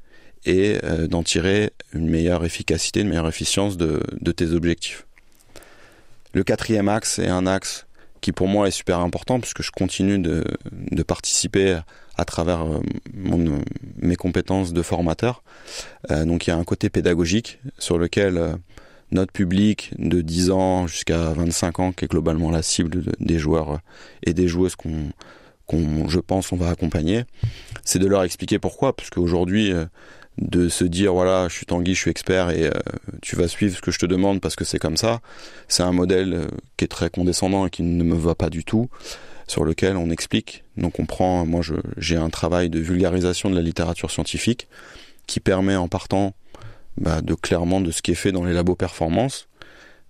et 0.46 0.78
euh, 0.84 1.06
d'en 1.06 1.22
tirer 1.22 1.72
une 1.92 2.08
meilleure 2.08 2.46
efficacité, 2.46 3.00
une 3.00 3.10
meilleure 3.10 3.28
efficience 3.28 3.76
de, 3.76 4.00
tes 4.32 4.52
objectifs. 4.52 5.06
Le 6.32 6.44
quatrième 6.44 6.88
axe 6.88 7.18
est 7.18 7.28
un 7.28 7.46
axe 7.46 7.84
qui 8.22 8.32
pour 8.32 8.48
moi 8.48 8.68
est 8.68 8.72
super 8.72 9.00
important 9.00 9.38
puisque 9.38 9.62
je 9.62 9.70
continue 9.70 10.18
de, 10.18 10.44
de 10.72 11.02
participer 11.02 11.78
à 12.18 12.24
travers 12.24 12.66
euh, 12.66 12.80
mes 14.02 14.16
compétences 14.16 14.72
de 14.72 14.82
formateur. 14.82 15.42
Euh, 16.10 16.24
donc 16.24 16.46
il 16.46 16.50
y 16.50 16.52
a 16.52 16.56
un 16.56 16.64
côté 16.64 16.90
pédagogique 16.90 17.60
sur 17.78 17.96
lequel 17.96 18.36
euh, 18.36 18.54
notre 19.12 19.32
public 19.32 19.92
de 19.98 20.20
10 20.20 20.50
ans 20.50 20.86
jusqu'à 20.86 21.32
25 21.32 21.80
ans, 21.80 21.92
qui 21.92 22.04
est 22.04 22.08
globalement 22.08 22.50
la 22.50 22.62
cible 22.62 23.04
des 23.20 23.38
joueurs 23.38 23.78
et 24.26 24.34
des 24.34 24.48
joueuses 24.48 24.74
qu'on, 24.74 25.10
qu'on 25.66 26.08
je 26.08 26.18
pense, 26.18 26.52
on 26.52 26.56
va 26.56 26.68
accompagner, 26.68 27.24
c'est 27.84 28.00
de 28.00 28.06
leur 28.06 28.24
expliquer 28.24 28.58
pourquoi, 28.58 28.94
parce 28.94 29.08
qu'aujourd'hui, 29.08 29.72
de 30.36 30.68
se 30.68 30.84
dire 30.84 31.14
voilà, 31.14 31.48
je 31.48 31.54
suis 31.54 31.64
Tanguy, 31.64 31.94
je 31.94 32.00
suis 32.00 32.10
expert 32.10 32.50
et 32.50 32.70
tu 33.22 33.34
vas 33.34 33.48
suivre 33.48 33.76
ce 33.76 33.80
que 33.80 33.90
je 33.90 33.98
te 33.98 34.04
demande 34.04 34.42
parce 34.42 34.56
que 34.56 34.64
c'est 34.64 34.78
comme 34.78 34.98
ça, 34.98 35.20
c'est 35.68 35.82
un 35.82 35.92
modèle 35.92 36.46
qui 36.76 36.84
est 36.84 36.88
très 36.88 37.08
condescendant 37.08 37.66
et 37.66 37.70
qui 37.70 37.82
ne 37.82 38.04
me 38.04 38.14
va 38.14 38.34
pas 38.34 38.50
du 38.50 38.62
tout 38.62 38.90
sur 39.48 39.64
lequel 39.64 39.96
on 39.96 40.10
explique. 40.10 40.62
Donc 40.76 41.00
on 41.00 41.06
prend, 41.06 41.44
moi 41.44 41.62
j'ai 41.96 42.16
un 42.16 42.30
travail 42.30 42.70
de 42.70 42.78
vulgarisation 42.78 43.50
de 43.50 43.56
la 43.56 43.62
littérature 43.62 44.10
scientifique 44.10 44.68
qui 45.26 45.40
permet 45.40 45.74
en 45.74 45.88
partant 45.88 46.34
bah, 46.96 47.20
de 47.20 47.34
clairement 47.34 47.80
de 47.80 47.90
ce 47.90 48.02
qui 48.02 48.12
est 48.12 48.16
fait 48.16 48.32
dans 48.32 48.44
les 48.44 48.52
labos 48.52 48.76
performance, 48.76 49.48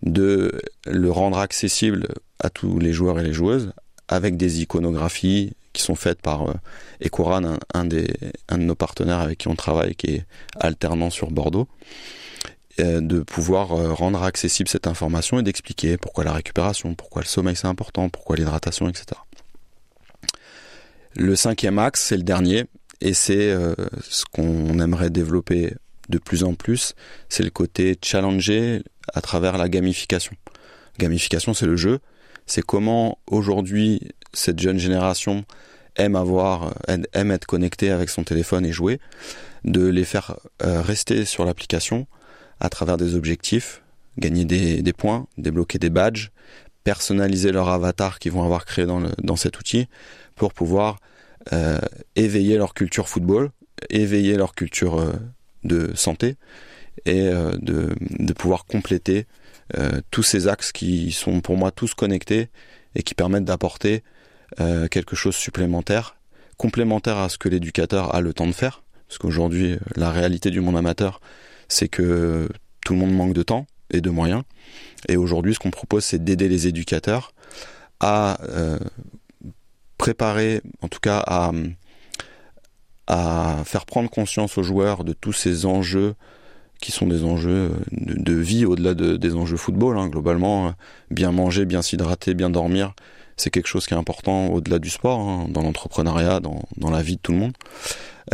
de 0.02 0.60
le 0.86 1.10
rendre 1.10 1.38
accessible 1.38 2.08
à 2.40 2.50
tous 2.50 2.78
les 2.78 2.92
joueurs 2.92 3.18
et 3.18 3.22
les 3.22 3.32
joueuses 3.32 3.72
avec 4.08 4.36
des 4.36 4.62
iconographies 4.62 5.52
qui 5.72 5.82
sont 5.82 5.94
faites 5.94 6.20
par 6.20 6.48
euh, 6.48 6.54
Ecoran, 7.04 7.58
un, 7.74 7.84
des, 7.84 8.08
un 8.48 8.58
de 8.58 8.62
nos 8.62 8.74
partenaires 8.74 9.20
avec 9.20 9.38
qui 9.38 9.48
on 9.48 9.54
travaille, 9.54 9.94
qui 9.94 10.14
est 10.14 10.26
alternant 10.58 11.10
sur 11.10 11.30
Bordeaux, 11.30 11.68
de 12.78 13.20
pouvoir 13.20 13.72
euh, 13.72 13.92
rendre 13.92 14.22
accessible 14.22 14.68
cette 14.68 14.86
information 14.86 15.38
et 15.40 15.42
d'expliquer 15.42 15.96
pourquoi 15.96 16.24
la 16.24 16.32
récupération, 16.32 16.94
pourquoi 16.94 17.22
le 17.22 17.26
sommeil 17.26 17.56
c'est 17.56 17.66
important, 17.66 18.08
pourquoi 18.08 18.36
l'hydratation, 18.36 18.88
etc. 18.88 19.20
Le 21.20 21.34
cinquième 21.34 21.80
axe, 21.80 22.00
c'est 22.00 22.16
le 22.16 22.22
dernier, 22.22 22.66
et 23.00 23.12
c'est 23.12 23.50
euh, 23.50 23.74
ce 24.08 24.24
qu'on 24.24 24.78
aimerait 24.78 25.10
développer 25.10 25.74
de 26.08 26.18
plus 26.18 26.44
en 26.44 26.54
plus, 26.54 26.94
c'est 27.28 27.42
le 27.42 27.50
côté 27.50 27.98
challenger 28.00 28.84
à 29.12 29.20
travers 29.20 29.58
la 29.58 29.68
gamification. 29.68 30.32
Gamification, 30.96 31.54
c'est 31.54 31.66
le 31.66 31.74
jeu. 31.74 31.98
C'est 32.46 32.62
comment 32.62 33.18
aujourd'hui 33.26 34.12
cette 34.32 34.60
jeune 34.60 34.78
génération 34.78 35.44
aime 35.96 36.14
avoir, 36.14 36.72
aime 36.86 37.32
être 37.32 37.46
connectée 37.46 37.90
avec 37.90 38.10
son 38.10 38.22
téléphone 38.22 38.64
et 38.64 38.70
jouer, 38.70 39.00
de 39.64 39.84
les 39.88 40.04
faire 40.04 40.38
euh, 40.62 40.82
rester 40.82 41.24
sur 41.24 41.44
l'application 41.44 42.06
à 42.60 42.68
travers 42.68 42.96
des 42.96 43.16
objectifs, 43.16 43.82
gagner 44.18 44.44
des, 44.44 44.82
des, 44.82 44.92
points, 44.92 45.26
débloquer 45.36 45.80
des 45.80 45.90
badges, 45.90 46.30
personnaliser 46.84 47.50
leur 47.50 47.68
avatar 47.70 48.20
qu'ils 48.20 48.30
vont 48.30 48.44
avoir 48.44 48.64
créé 48.64 48.86
dans, 48.86 49.00
le, 49.00 49.10
dans 49.20 49.34
cet 49.34 49.58
outil 49.58 49.88
pour 50.36 50.54
pouvoir 50.54 50.98
euh, 51.52 51.78
éveiller 52.16 52.56
leur 52.56 52.74
culture 52.74 53.08
football, 53.08 53.50
éveiller 53.90 54.36
leur 54.36 54.54
culture 54.54 55.00
euh, 55.00 55.12
de 55.64 55.92
santé 55.94 56.36
et 57.04 57.28
euh, 57.28 57.52
de, 57.60 57.94
de, 58.00 58.32
pouvoir 58.32 58.64
compléter 58.66 59.26
euh, 59.76 60.00
tous 60.10 60.22
ces 60.22 60.48
axes 60.48 60.72
qui 60.72 61.12
sont 61.12 61.40
pour 61.40 61.56
moi 61.56 61.70
tous 61.70 61.94
connectés 61.94 62.48
et 62.94 63.02
qui 63.02 63.14
permettent 63.14 63.44
d'apporter 63.44 64.02
quelque 64.90 65.14
chose 65.14 65.36
supplémentaire, 65.36 66.16
complémentaire 66.56 67.18
à 67.18 67.28
ce 67.28 67.36
que 67.36 67.50
l'éducateur 67.50 68.14
a 68.14 68.22
le 68.22 68.32
temps 68.32 68.46
de 68.46 68.52
faire. 68.52 68.82
Parce 69.06 69.18
qu'aujourd'hui, 69.18 69.76
la 69.94 70.10
réalité 70.10 70.50
du 70.50 70.62
monde 70.62 70.78
amateur, 70.78 71.20
c'est 71.68 71.88
que 71.88 72.48
tout 72.82 72.94
le 72.94 72.98
monde 72.98 73.12
manque 73.12 73.34
de 73.34 73.42
temps 73.42 73.66
et 73.90 74.00
de 74.00 74.08
moyens. 74.08 74.42
Et 75.06 75.18
aujourd'hui, 75.18 75.52
ce 75.52 75.58
qu'on 75.58 75.70
propose, 75.70 76.02
c'est 76.02 76.24
d'aider 76.24 76.48
les 76.48 76.66
éducateurs 76.66 77.34
à 78.00 78.40
euh, 78.48 78.78
préparer, 79.98 80.62
en 80.80 80.88
tout 80.88 81.00
cas 81.00 81.22
à, 81.26 81.52
à 83.06 83.62
faire 83.64 83.84
prendre 83.84 84.08
conscience 84.08 84.56
aux 84.56 84.62
joueurs 84.62 85.04
de 85.04 85.12
tous 85.12 85.32
ces 85.32 85.66
enjeux 85.66 86.14
qui 86.80 86.92
sont 86.92 87.06
des 87.06 87.24
enjeux 87.24 87.72
de, 87.90 88.32
vie 88.32 88.64
au-delà 88.64 88.94
de, 88.94 89.16
des 89.16 89.34
enjeux 89.34 89.56
football. 89.56 89.98
Hein. 89.98 90.08
Globalement, 90.08 90.74
bien 91.10 91.32
manger, 91.32 91.64
bien 91.64 91.82
s'hydrater, 91.82 92.34
bien 92.34 92.50
dormir, 92.50 92.94
c'est 93.36 93.50
quelque 93.50 93.66
chose 93.66 93.86
qui 93.86 93.94
est 93.94 93.96
important 93.96 94.48
au-delà 94.48 94.78
du 94.78 94.90
sport, 94.90 95.20
hein, 95.20 95.46
dans 95.48 95.62
l'entrepreneuriat, 95.62 96.40
dans, 96.40 96.62
dans, 96.76 96.90
la 96.90 97.02
vie 97.02 97.16
de 97.16 97.20
tout 97.20 97.32
le 97.32 97.38
monde. 97.38 97.52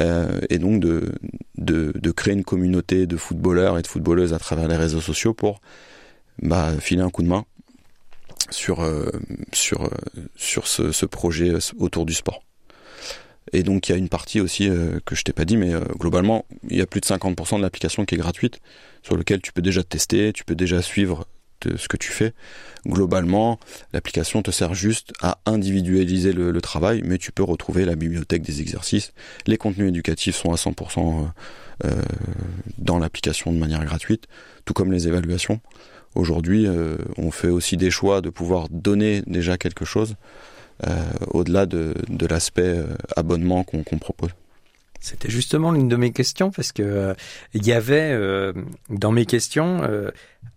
Euh, 0.01 0.41
et 0.51 0.59
donc 0.59 0.81
de, 0.81 1.13
de, 1.57 1.93
de, 1.95 2.11
créer 2.11 2.35
une 2.35 2.45
communauté 2.45 3.07
de 3.07 3.17
footballeurs 3.17 3.79
et 3.79 3.83
de 3.83 3.87
footballeuses 3.87 4.35
à 4.35 4.39
travers 4.39 4.67
les 4.67 4.77
réseaux 4.77 5.01
sociaux 5.01 5.35
pour 5.35 5.61
bah, 6.43 6.73
filer 6.81 7.03
un 7.03 7.11
coup 7.11 7.23
de 7.23 7.29
main 7.29 7.45
sur, 8.55 8.81
euh, 8.81 9.11
sur, 9.53 9.85
euh, 9.85 9.91
sur 10.37 10.67
ce, 10.67 10.93
ce, 10.93 11.07
projet 11.07 11.53
autour 11.79 12.07
du 12.07 12.15
sport. 12.15 12.43
Et 13.53 13.63
donc 13.63 13.89
il 13.89 13.93
y 13.93 13.95
a 13.95 13.99
une 13.99 14.09
partie 14.09 14.41
aussi 14.41 14.69
euh, 14.69 14.99
que 15.05 15.15
je 15.15 15.23
t'ai 15.23 15.33
pas 15.33 15.45
dit, 15.45 15.57
mais 15.57 15.75
euh, 15.75 15.81
globalement 15.99 16.47
il 16.69 16.77
y 16.77 16.81
a 16.81 16.87
plus 16.87 17.01
de 17.01 17.07
50% 17.07 17.59
de 17.59 17.63
l'application 17.63 18.05
qui 18.05 18.15
est 18.15 18.19
gratuite, 18.19 18.61
sur 19.03 19.17
lequel 19.17 19.41
tu 19.41 19.53
peux 19.53 19.63
déjà 19.63 19.83
tester, 19.83 20.33
tu 20.33 20.45
peux 20.45 20.55
déjà 20.55 20.83
suivre 20.83 21.27
ce 21.77 21.89
que 21.89 21.97
tu 21.97 22.11
fais. 22.11 22.35
Globalement, 22.87 23.59
l'application 23.93 24.43
te 24.43 24.51
sert 24.51 24.75
juste 24.75 25.13
à 25.23 25.39
individualiser 25.47 26.33
le, 26.33 26.61
travail, 26.61 27.03
mais 27.05 27.17
tu 27.17 27.33
peux 27.33 27.43
retrouver 27.43 27.87
la 27.87 27.95
bibliothèque 27.95 28.43
des 28.43 28.61
exercices. 28.61 29.13
Les 29.47 29.57
contenus 29.57 29.89
éducatifs 29.89 30.37
sont 30.37 30.53
à 30.53 30.57
100% 30.57 31.27
euh, 31.85 32.03
dans 32.77 32.99
l'application 32.99 33.53
de 33.53 33.59
manière 33.59 33.85
gratuite, 33.85 34.27
tout 34.65 34.75
comme 34.75 34.93
les 34.93 35.09
évaluations. 35.09 35.61
Aujourd'hui, 36.15 36.67
euh, 36.67 36.97
on 37.17 37.31
fait 37.31 37.49
aussi 37.49 37.77
des 37.77 37.91
choix 37.91 38.21
de 38.21 38.31
pouvoir 38.31 38.69
donner 38.71 39.23
déjà 39.27 39.57
quelque 39.57 39.85
chose 39.85 40.17
euh, 40.87 40.91
au-delà 41.31 41.67
de, 41.67 41.95
l'aspect 42.29 42.79
abonnement 43.17 43.65
qu'on 43.65 43.83
qu 43.83 43.97
propose. 43.97 44.31
C'était 45.05 45.29
justement 45.29 45.71
l'une 45.71 45.89
de 45.89 45.97
mes 45.97 46.13
questions 46.13 46.51
parce 46.51 46.73
que 46.73 46.83
euh, 46.83 47.15
il 47.53 47.67
y 47.67 47.75
avait 47.75 48.11
euh, 48.13 48.55
dans 48.89 49.13
mes 49.13 49.27
questions 49.27 49.83
euh, 49.83 50.11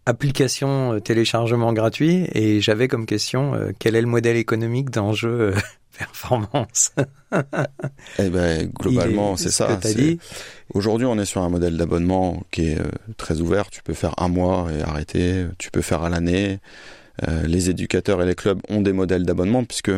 application 0.05 0.93
euh, 0.93 0.99
téléchargement 1.01 1.73
gratuit 1.73 2.29
et 2.31 2.61
j'avais 2.61 2.87
comme 2.87 3.05
question 3.05 3.55
euh, 3.55 3.71
quel 3.77 3.97
est 3.97 4.01
le 4.01 4.07
modèle 4.07 4.37
économique 4.37 4.89
d'un 4.89 5.11
jeu 5.11 5.53
performance. 5.97 6.91
eh 8.19 8.29
ben 8.29 8.67
globalement 8.67 9.37
c'est 9.37 9.51
ça. 9.51 9.79
Aujourd'hui 10.73 11.07
on 11.07 11.17
est 11.19 11.25
sur 11.25 11.41
un 11.41 11.49
modèle 11.49 11.77
d'abonnement 11.77 12.43
qui 12.51 12.69
est 12.69 12.77
très 13.17 13.41
ouvert. 13.41 13.69
Tu 13.69 13.81
peux 13.83 13.93
faire 13.93 14.13
un 14.17 14.27
mois 14.27 14.67
et 14.71 14.81
arrêter. 14.81 15.45
Tu 15.57 15.71
peux 15.71 15.81
faire 15.81 16.03
à 16.03 16.09
l'année. 16.09 16.59
les 17.45 17.69
éducateurs 17.69 18.21
et 18.21 18.25
les 18.25 18.35
clubs 18.35 18.59
ont 18.69 18.81
des 18.81 18.93
modèles 18.93 19.23
d'abonnement 19.23 19.63
puisque 19.63 19.91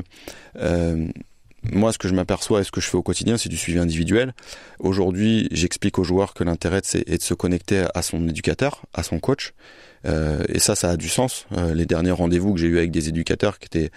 moi, 1.63 1.91
ce 1.91 1.97
que 1.97 2.07
je 2.07 2.13
m'aperçois 2.13 2.61
et 2.61 2.63
ce 2.63 2.71
que 2.71 2.81
je 2.81 2.87
fais 2.87 2.97
au 2.97 3.03
quotidien, 3.03 3.37
c'est 3.37 3.49
du 3.49 3.57
suivi 3.57 3.79
individuel. 3.79 4.33
Aujourd'hui, 4.79 5.47
j'explique 5.51 5.99
aux 5.99 6.03
joueurs 6.03 6.33
que 6.33 6.43
l'intérêt 6.43 6.81
est 6.93 7.17
de 7.17 7.21
se 7.21 7.33
connecter 7.33 7.85
à 7.93 8.01
son 8.01 8.27
éducateur, 8.27 8.83
à 8.93 9.03
son 9.03 9.19
coach. 9.19 9.53
Euh, 10.05 10.43
et 10.47 10.59
ça, 10.59 10.75
ça 10.75 10.91
a 10.91 10.97
du 10.97 11.09
sens. 11.09 11.45
Euh, 11.57 11.73
les 11.73 11.85
derniers 11.85 12.11
rendez-vous 12.11 12.53
que 12.53 12.59
j'ai 12.59 12.67
eu 12.67 12.77
avec 12.77 12.91
des 12.91 13.09
éducateurs 13.09 13.59
qui 13.59 13.65
étaient 13.65 13.91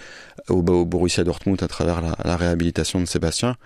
au, 0.48 0.58
au 0.58 0.84
Borussia 0.84 1.24
Dortmund 1.24 1.62
à 1.62 1.68
travers 1.68 2.00
la, 2.00 2.36
réhabilitation 2.36 3.00
de 3.00 3.06
Sébastien, 3.06 3.56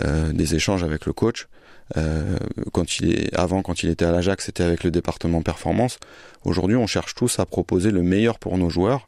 euh, 0.00 0.32
des 0.32 0.54
échanges 0.54 0.82
avec 0.82 1.06
le 1.06 1.12
coach. 1.12 1.48
Avant, 1.94 3.62
quand 3.62 3.82
il 3.84 3.90
était 3.90 4.04
à 4.04 4.10
l'Ajax, 4.10 4.46
c'était 4.46 4.64
avec 4.64 4.82
le 4.82 4.90
département 4.90 5.42
performance. 5.42 5.98
Aujourd'hui, 6.44 6.76
on 6.76 6.88
cherche 6.88 7.14
tous 7.14 7.38
à 7.38 7.46
proposer 7.46 7.92
le 7.92 8.02
meilleur 8.02 8.40
pour 8.40 8.58
nos 8.58 8.68
joueurs. 8.68 9.06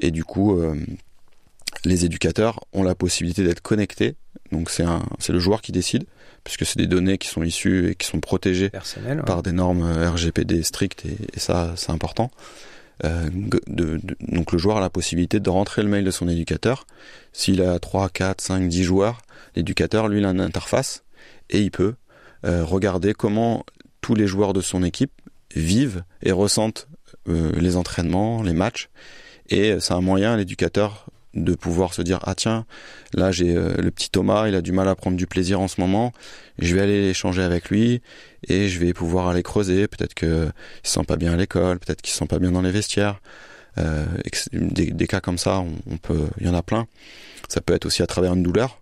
Et 0.00 0.12
du 0.12 0.22
coup, 0.22 0.56
les 1.84 2.04
éducateurs 2.04 2.60
ont 2.72 2.84
la 2.84 2.94
possibilité 2.94 3.42
d'être 3.42 3.62
connectés. 3.62 4.14
Donc 4.52 4.70
c'est 4.70 5.32
le 5.32 5.38
joueur 5.40 5.60
qui 5.60 5.72
décide, 5.72 6.04
puisque 6.44 6.64
c'est 6.66 6.78
des 6.78 6.86
données 6.86 7.18
qui 7.18 7.28
sont 7.28 7.42
issues 7.42 7.90
et 7.90 7.94
qui 7.94 8.06
sont 8.06 8.20
protégées 8.20 8.70
Personnel, 8.70 9.18
ouais. 9.18 9.24
par 9.24 9.42
des 9.42 9.52
normes 9.52 9.82
RGPD 9.82 10.62
strictes 10.62 11.04
et, 11.06 11.16
et 11.34 11.40
ça, 11.40 11.72
c'est 11.76 11.90
important. 11.90 12.30
Euh, 13.02 13.28
de, 13.32 13.60
de, 13.66 14.00
donc 14.20 14.52
le 14.52 14.58
joueur 14.58 14.76
a 14.76 14.80
la 14.80 14.90
possibilité 14.90 15.40
de 15.40 15.50
rentrer 15.50 15.82
le 15.82 15.88
mail 15.88 16.04
de 16.04 16.10
son 16.10 16.28
éducateur. 16.28 16.86
S'il 17.32 17.62
a 17.62 17.78
3, 17.78 18.08
4, 18.08 18.40
5, 18.40 18.68
10 18.68 18.84
joueurs, 18.84 19.22
l'éducateur, 19.56 20.08
lui, 20.08 20.20
il 20.20 20.24
a 20.24 20.30
une 20.30 20.40
interface 20.40 21.02
et 21.50 21.60
il 21.60 21.70
peut 21.70 21.94
euh, 22.44 22.64
regarder 22.64 23.14
comment 23.14 23.64
tous 24.00 24.14
les 24.14 24.26
joueurs 24.26 24.52
de 24.52 24.60
son 24.60 24.84
équipe 24.84 25.12
vivent 25.54 26.04
et 26.22 26.32
ressentent 26.32 26.88
euh, 27.28 27.52
les 27.58 27.76
entraînements, 27.76 28.42
les 28.42 28.52
matchs. 28.52 28.90
Et 29.48 29.78
c'est 29.80 29.92
un 29.92 30.00
moyen, 30.00 30.36
l'éducateur, 30.36 31.06
de 31.34 31.54
pouvoir 31.54 31.94
se 31.94 32.02
dire 32.02 32.20
ah 32.22 32.34
tiens 32.34 32.64
là 33.12 33.32
j'ai 33.32 33.56
euh, 33.56 33.74
le 33.76 33.90
petit 33.90 34.10
Thomas 34.10 34.48
il 34.48 34.54
a 34.54 34.60
du 34.60 34.72
mal 34.72 34.88
à 34.88 34.94
prendre 34.94 35.16
du 35.16 35.26
plaisir 35.26 35.60
en 35.60 35.68
ce 35.68 35.80
moment. 35.80 36.12
Je 36.58 36.74
vais 36.74 36.82
aller 36.82 37.08
échanger 37.10 37.42
avec 37.42 37.70
lui 37.70 38.00
et 38.48 38.68
je 38.68 38.78
vais 38.78 38.92
pouvoir 38.92 39.28
aller 39.28 39.42
creuser. 39.42 39.88
Peut-être 39.88 40.14
que 40.14 40.48
il 40.84 40.88
se 40.88 40.94
sent 40.94 41.04
pas 41.04 41.16
bien 41.16 41.32
à 41.32 41.36
l'école 41.36 41.78
peut-être 41.78 42.02
qu'il 42.02 42.12
se 42.12 42.18
sent 42.18 42.26
pas 42.26 42.38
bien 42.38 42.52
dans 42.52 42.62
les 42.62 42.70
vestiaires. 42.70 43.20
Euh, 43.78 44.06
des, 44.52 45.06
cas 45.08 45.20
comme 45.20 45.38
ça 45.38 45.58
on, 45.58 45.74
on 45.90 45.96
peut 45.96 46.28
il 46.40 46.46
y 46.46 46.48
en 46.48 46.54
a 46.54 46.62
plein. 46.62 46.86
Ça 47.48 47.60
peut 47.60 47.74
être 47.74 47.86
aussi 47.86 48.02
à 48.02 48.06
travers 48.06 48.34
une 48.34 48.42
douleur. 48.42 48.80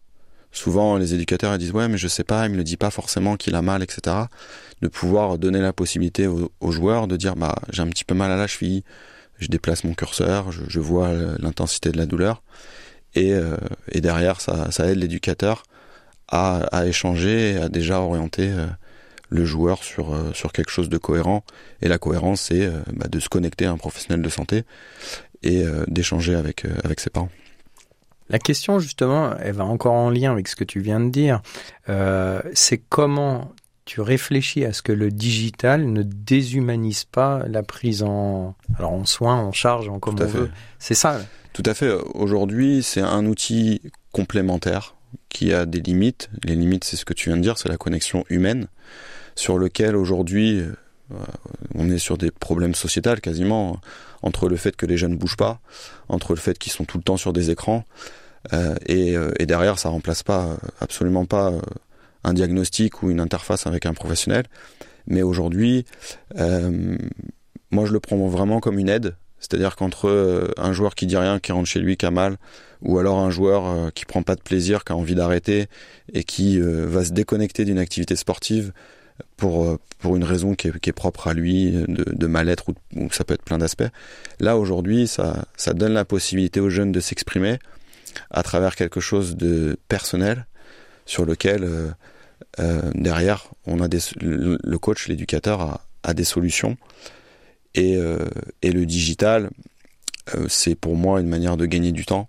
Souvent 0.51 0.99
les 0.99 1.15
éducateurs 1.15 1.55
ils 1.55 1.59
disent 1.59 1.73
ouais 1.73 1.89
mais 1.89 1.99
je 1.99 2.09
sais 2.09 2.25
pas 2.25 2.47
il 2.47 2.53
me 2.53 2.57
le 2.59 2.65
dit 2.65 2.77
pas 2.77 2.91
forcément 2.91 3.37
qu'il 3.37 3.55
a 3.55 3.63
mal 3.63 3.83
etc 3.83 4.17
de 4.83 4.89
pouvoir 4.89 5.39
donner 5.39 5.61
la 5.61 5.73
possibilité 5.73 6.27
aux, 6.27 6.53
aux 6.61 6.73
joueurs 6.73 7.07
de 7.07 7.17
dire 7.17 7.37
bah 7.37 7.55
j'ai 7.71 7.83
un 7.83 7.89
petit 7.89 8.05
peu 8.05 8.15
mal 8.15 8.31
à 8.31 8.37
la 8.37 8.47
cheville 8.47 8.83
je 9.39 9.49
déplace 9.49 9.85
mon 9.85 9.95
curseur, 9.95 10.53
je, 10.53 10.81
vois 10.81 11.13
l'intensité 11.39 11.91
de 11.91 11.99
la 11.99 12.07
douleur, 12.07 12.43
et, 13.15 13.33
euh, 13.35 13.57
derrière, 13.95 14.41
ça, 14.41 14.69
aide 14.89 14.99
l'éducateur 14.99 15.65
à, 16.29 16.59
à, 16.73 16.87
échanger, 16.87 17.57
à 17.57 17.69
déjà 17.69 18.01
orienter 18.01 18.51
euh, 18.51 18.67
le 19.29 19.45
joueur 19.45 19.83
sur, 19.83 20.15
euh, 20.15 20.33
sur 20.33 20.53
quelque 20.53 20.71
chose 20.71 20.89
de 20.89 20.99
cohérent. 20.99 21.45
Et 21.83 21.89
la 21.89 21.99
cohérence, 21.99 22.43
c'est 22.43 22.71
bah, 22.93 23.09
de 23.09 23.21
se 23.21 23.29
connecter 23.29 23.67
à 23.67 23.73
un 23.73 23.77
professionnel 23.77 24.23
de 24.23 24.29
santé 24.29 24.65
et 25.43 25.65
d'échanger 25.89 26.37
avec, 26.37 26.65
avec 26.85 27.01
ses 27.01 27.11
parents. 27.11 27.31
La 28.29 28.39
question, 28.39 28.79
justement, 28.79 29.35
elle 29.41 29.55
va 29.55 29.65
encore 29.65 29.95
en 29.95 30.09
lien 30.09 30.31
avec 30.31 30.47
ce 30.47 30.55
que 30.55 30.63
tu 30.63 30.81
viens 30.81 31.01
de 31.01 31.11
dire. 31.11 31.43
C'est 32.55 32.79
comment 32.89 33.53
tu 33.85 34.01
réfléchis 34.01 34.65
à 34.65 34.73
ce 34.73 34.83
que 34.83 34.93
le 34.93 35.11
digital 35.11 35.91
ne 35.91 36.03
déshumanise 36.03 37.05
pas 37.05 37.45
la 37.49 37.63
prise 37.63 38.03
en, 38.03 38.55
alors 38.79 38.93
en 38.93 39.05
soins, 39.05 39.37
en 39.37 39.53
charge, 39.53 39.89
en 39.89 39.99
comme 39.99 40.15
on 40.15 40.19
fait. 40.19 40.27
veut. 40.27 40.51
C'est 40.79 40.95
ça. 40.95 41.21
Tout 41.53 41.65
à 41.67 41.75
fait. 41.75 41.93
Aujourd'hui, 42.15 42.83
c'est 42.83 43.01
un 43.01 43.27
outil 43.27 43.83
complémentaire 44.13 44.95
qui 45.29 45.53
a 45.53 45.67
des 45.67 45.81
limites. 45.81 46.31
Les 46.45 46.55
limites, 46.55 46.85
c'est 46.85 46.97
ce 46.97 47.05
que 47.05 47.13
tu 47.13 47.29
viens 47.29 47.37
de 47.37 47.43
dire, 47.43 47.59
c'est 47.59 47.69
la 47.69 47.77
connexion 47.77 48.25
humaine, 48.31 48.69
sur 49.35 49.59
lequel 49.59 49.97
aujourd'hui, 49.97 50.61
euh, 50.61 50.75
on 51.75 51.91
est 51.91 51.99
sur 51.99 52.17
des 52.17 52.31
problèmes 52.31 52.75
sociétals 52.75 53.21
quasiment, 53.21 53.79
entre 54.23 54.49
le 54.49 54.57
fait 54.57 54.77
que 54.77 54.87
les 54.87 54.97
jeunes 54.97 55.17
bougent 55.17 55.37
pas, 55.37 55.61
entre 56.09 56.33
le 56.33 56.39
fait 56.39 56.59
qu'ils 56.59 56.73
sont 56.73 56.85
tout 56.85 56.99
le 56.99 57.03
temps 57.03 57.17
sur 57.17 57.33
des 57.33 57.51
écrans, 57.51 57.85
euh, 58.53 58.75
et, 58.87 59.17
euh, 59.17 59.33
et, 59.39 59.47
derrière, 59.47 59.79
ça 59.79 59.89
remplace 59.89 60.23
pas, 60.23 60.57
absolument 60.81 61.27
pas 61.27 61.53
un 62.25 62.35
diagnostic 62.35 63.03
ou 63.03 63.11
une 63.11 63.21
interface 63.21 63.67
avec 63.67 63.87
un 63.87 63.95
professionnel. 63.95 64.45
Mais 65.07 65.23
aujourd'hui, 65.23 65.85
euh, 66.39 66.97
moi 67.71 67.87
je 67.87 67.93
le 67.93 68.01
prends 68.01 68.17
vraiment 68.29 68.61
comme 68.61 68.79
une 68.79 68.89
aide. 68.89 69.17
C'est-à-dire 69.43 69.75
qu'entre 69.75 70.09
euh, 70.09 70.53
un 70.57 70.73
joueur 70.73 70.95
qui 70.95 71.07
dit 71.07 71.17
rien, 71.17 71.41
qui 71.41 71.51
rentre 71.51 71.69
chez 71.69 71.81
lui, 71.81 71.97
qui 71.97 72.07
a 72.07 72.13
mal, 72.13 72.37
ou 72.81 72.99
alors 72.99 73.19
un 73.19 73.31
joueur 73.31 73.67
euh, 73.67 73.91
qui 73.91 74.05
prend 74.05 74.23
pas 74.23 74.37
de 74.37 74.41
plaisir, 74.41 74.85
qui 74.85 74.93
a 74.93 74.97
envie 74.97 75.17
d'arrêter 75.17 75.67
et 76.13 76.23
qui 76.23 76.61
euh, 76.61 76.87
va 76.87 77.05
se 77.05 77.11
déconnecter 77.11 77.65
d'une 77.65 77.79
activité 77.79 78.15
sportive 78.15 78.73
pour 79.37 79.79
pour 79.99 80.17
une 80.17 80.25
raison 80.25 80.55
qui 80.55 80.69
est, 80.69 80.81
qui 80.81 80.91
est 80.91 80.95
propre 80.95 81.29
à 81.29 81.35
lui, 81.35 81.73
de, 81.73 82.05
de 82.13 82.27
mal-être 82.27 82.71
ou, 82.71 82.75
ou, 82.97 83.13
ça 83.13 83.25
peut 83.25 83.35
être 83.35 83.43
plein 83.43 83.59
d'aspects. 83.59 83.91
Là 84.39 84.57
aujourd'hui, 84.57 85.09
ça 85.09 85.45
ça 85.57 85.75
donne 85.75 85.93
la 85.93 86.05
possibilité 86.05 86.61
aux 86.61 86.71
jeunes 86.71 86.93
de 86.93 87.01
s'exprimer 87.01 87.59
à 88.31 88.43
travers 88.45 88.77
quelque 88.77 89.01
chose 89.01 89.37
de 89.37 89.77
personnel 89.89 90.47
sur 91.07 91.25
lequel 91.25 91.65
euh, 91.65 91.91
euh, 92.61 92.91
derrière 92.95 93.49
on 93.67 93.81
a 93.81 93.89
des, 93.89 93.99
le, 94.21 94.77
coach, 94.79 95.09
l'éducateur 95.09 95.81
a, 96.03 96.15
des 96.15 96.25
solutions 96.25 96.77
et, 97.75 97.97
euh, 97.97 98.29
le 98.63 98.85
digital 98.85 99.51
c'est 100.49 100.75
pour 100.75 100.97
moi 100.97 101.21
une 101.21 101.29
manière 101.29 101.57
de 101.57 101.67
gagner 101.67 101.91
du 101.91 102.07
temps 102.07 102.29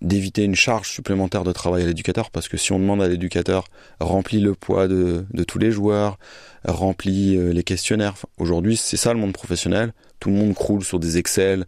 d'éviter 0.00 0.44
une 0.44 0.54
charge 0.54 0.88
supplémentaire 0.90 1.44
de 1.44 1.52
travail 1.52 1.82
à 1.82 1.86
l'éducateur 1.86 2.30
parce 2.30 2.48
que 2.48 2.56
si 2.56 2.72
on 2.72 2.78
demande 2.78 3.02
à 3.02 3.08
l'éducateur 3.08 3.64
remplit 4.00 4.40
le 4.40 4.54
poids 4.54 4.88
de, 4.88 5.24
tous 5.46 5.58
les 5.58 5.70
joueurs, 5.70 6.18
remplit 6.64 7.36
euh, 7.36 7.52
les 7.52 7.62
questionnaires. 7.62 8.14
Aujourd'hui, 8.38 8.76
c'est 8.76 8.96
ça 8.96 9.12
le 9.12 9.20
monde 9.20 9.32
professionnel. 9.32 9.92
Tout 10.20 10.30
le 10.30 10.36
monde 10.36 10.54
croule 10.54 10.84
sur 10.84 10.98
des 10.98 11.18
Excel 11.18 11.66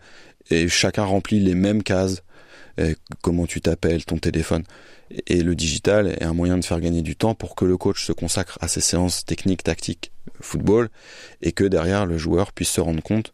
et 0.50 0.68
chacun 0.68 1.04
remplit 1.04 1.40
les 1.40 1.54
mêmes 1.54 1.82
cases. 1.82 2.22
Et 2.78 2.96
comment 3.22 3.46
tu 3.46 3.60
t'appelles, 3.60 4.04
ton 4.04 4.18
téléphone. 4.18 4.62
Et 5.26 5.42
le 5.42 5.54
digital 5.54 6.08
est 6.08 6.22
un 6.22 6.32
moyen 6.32 6.58
de 6.58 6.64
faire 6.64 6.80
gagner 6.80 7.02
du 7.02 7.16
temps 7.16 7.34
pour 7.34 7.54
que 7.54 7.64
le 7.64 7.76
coach 7.76 8.04
se 8.04 8.12
consacre 8.12 8.58
à 8.60 8.68
ses 8.68 8.80
séances 8.80 9.24
techniques, 9.24 9.62
tactiques, 9.62 10.12
football, 10.40 10.88
et 11.42 11.52
que 11.52 11.64
derrière 11.64 12.06
le 12.06 12.18
joueur 12.18 12.52
puisse 12.52 12.70
se 12.70 12.80
rendre 12.80 13.02
compte 13.02 13.32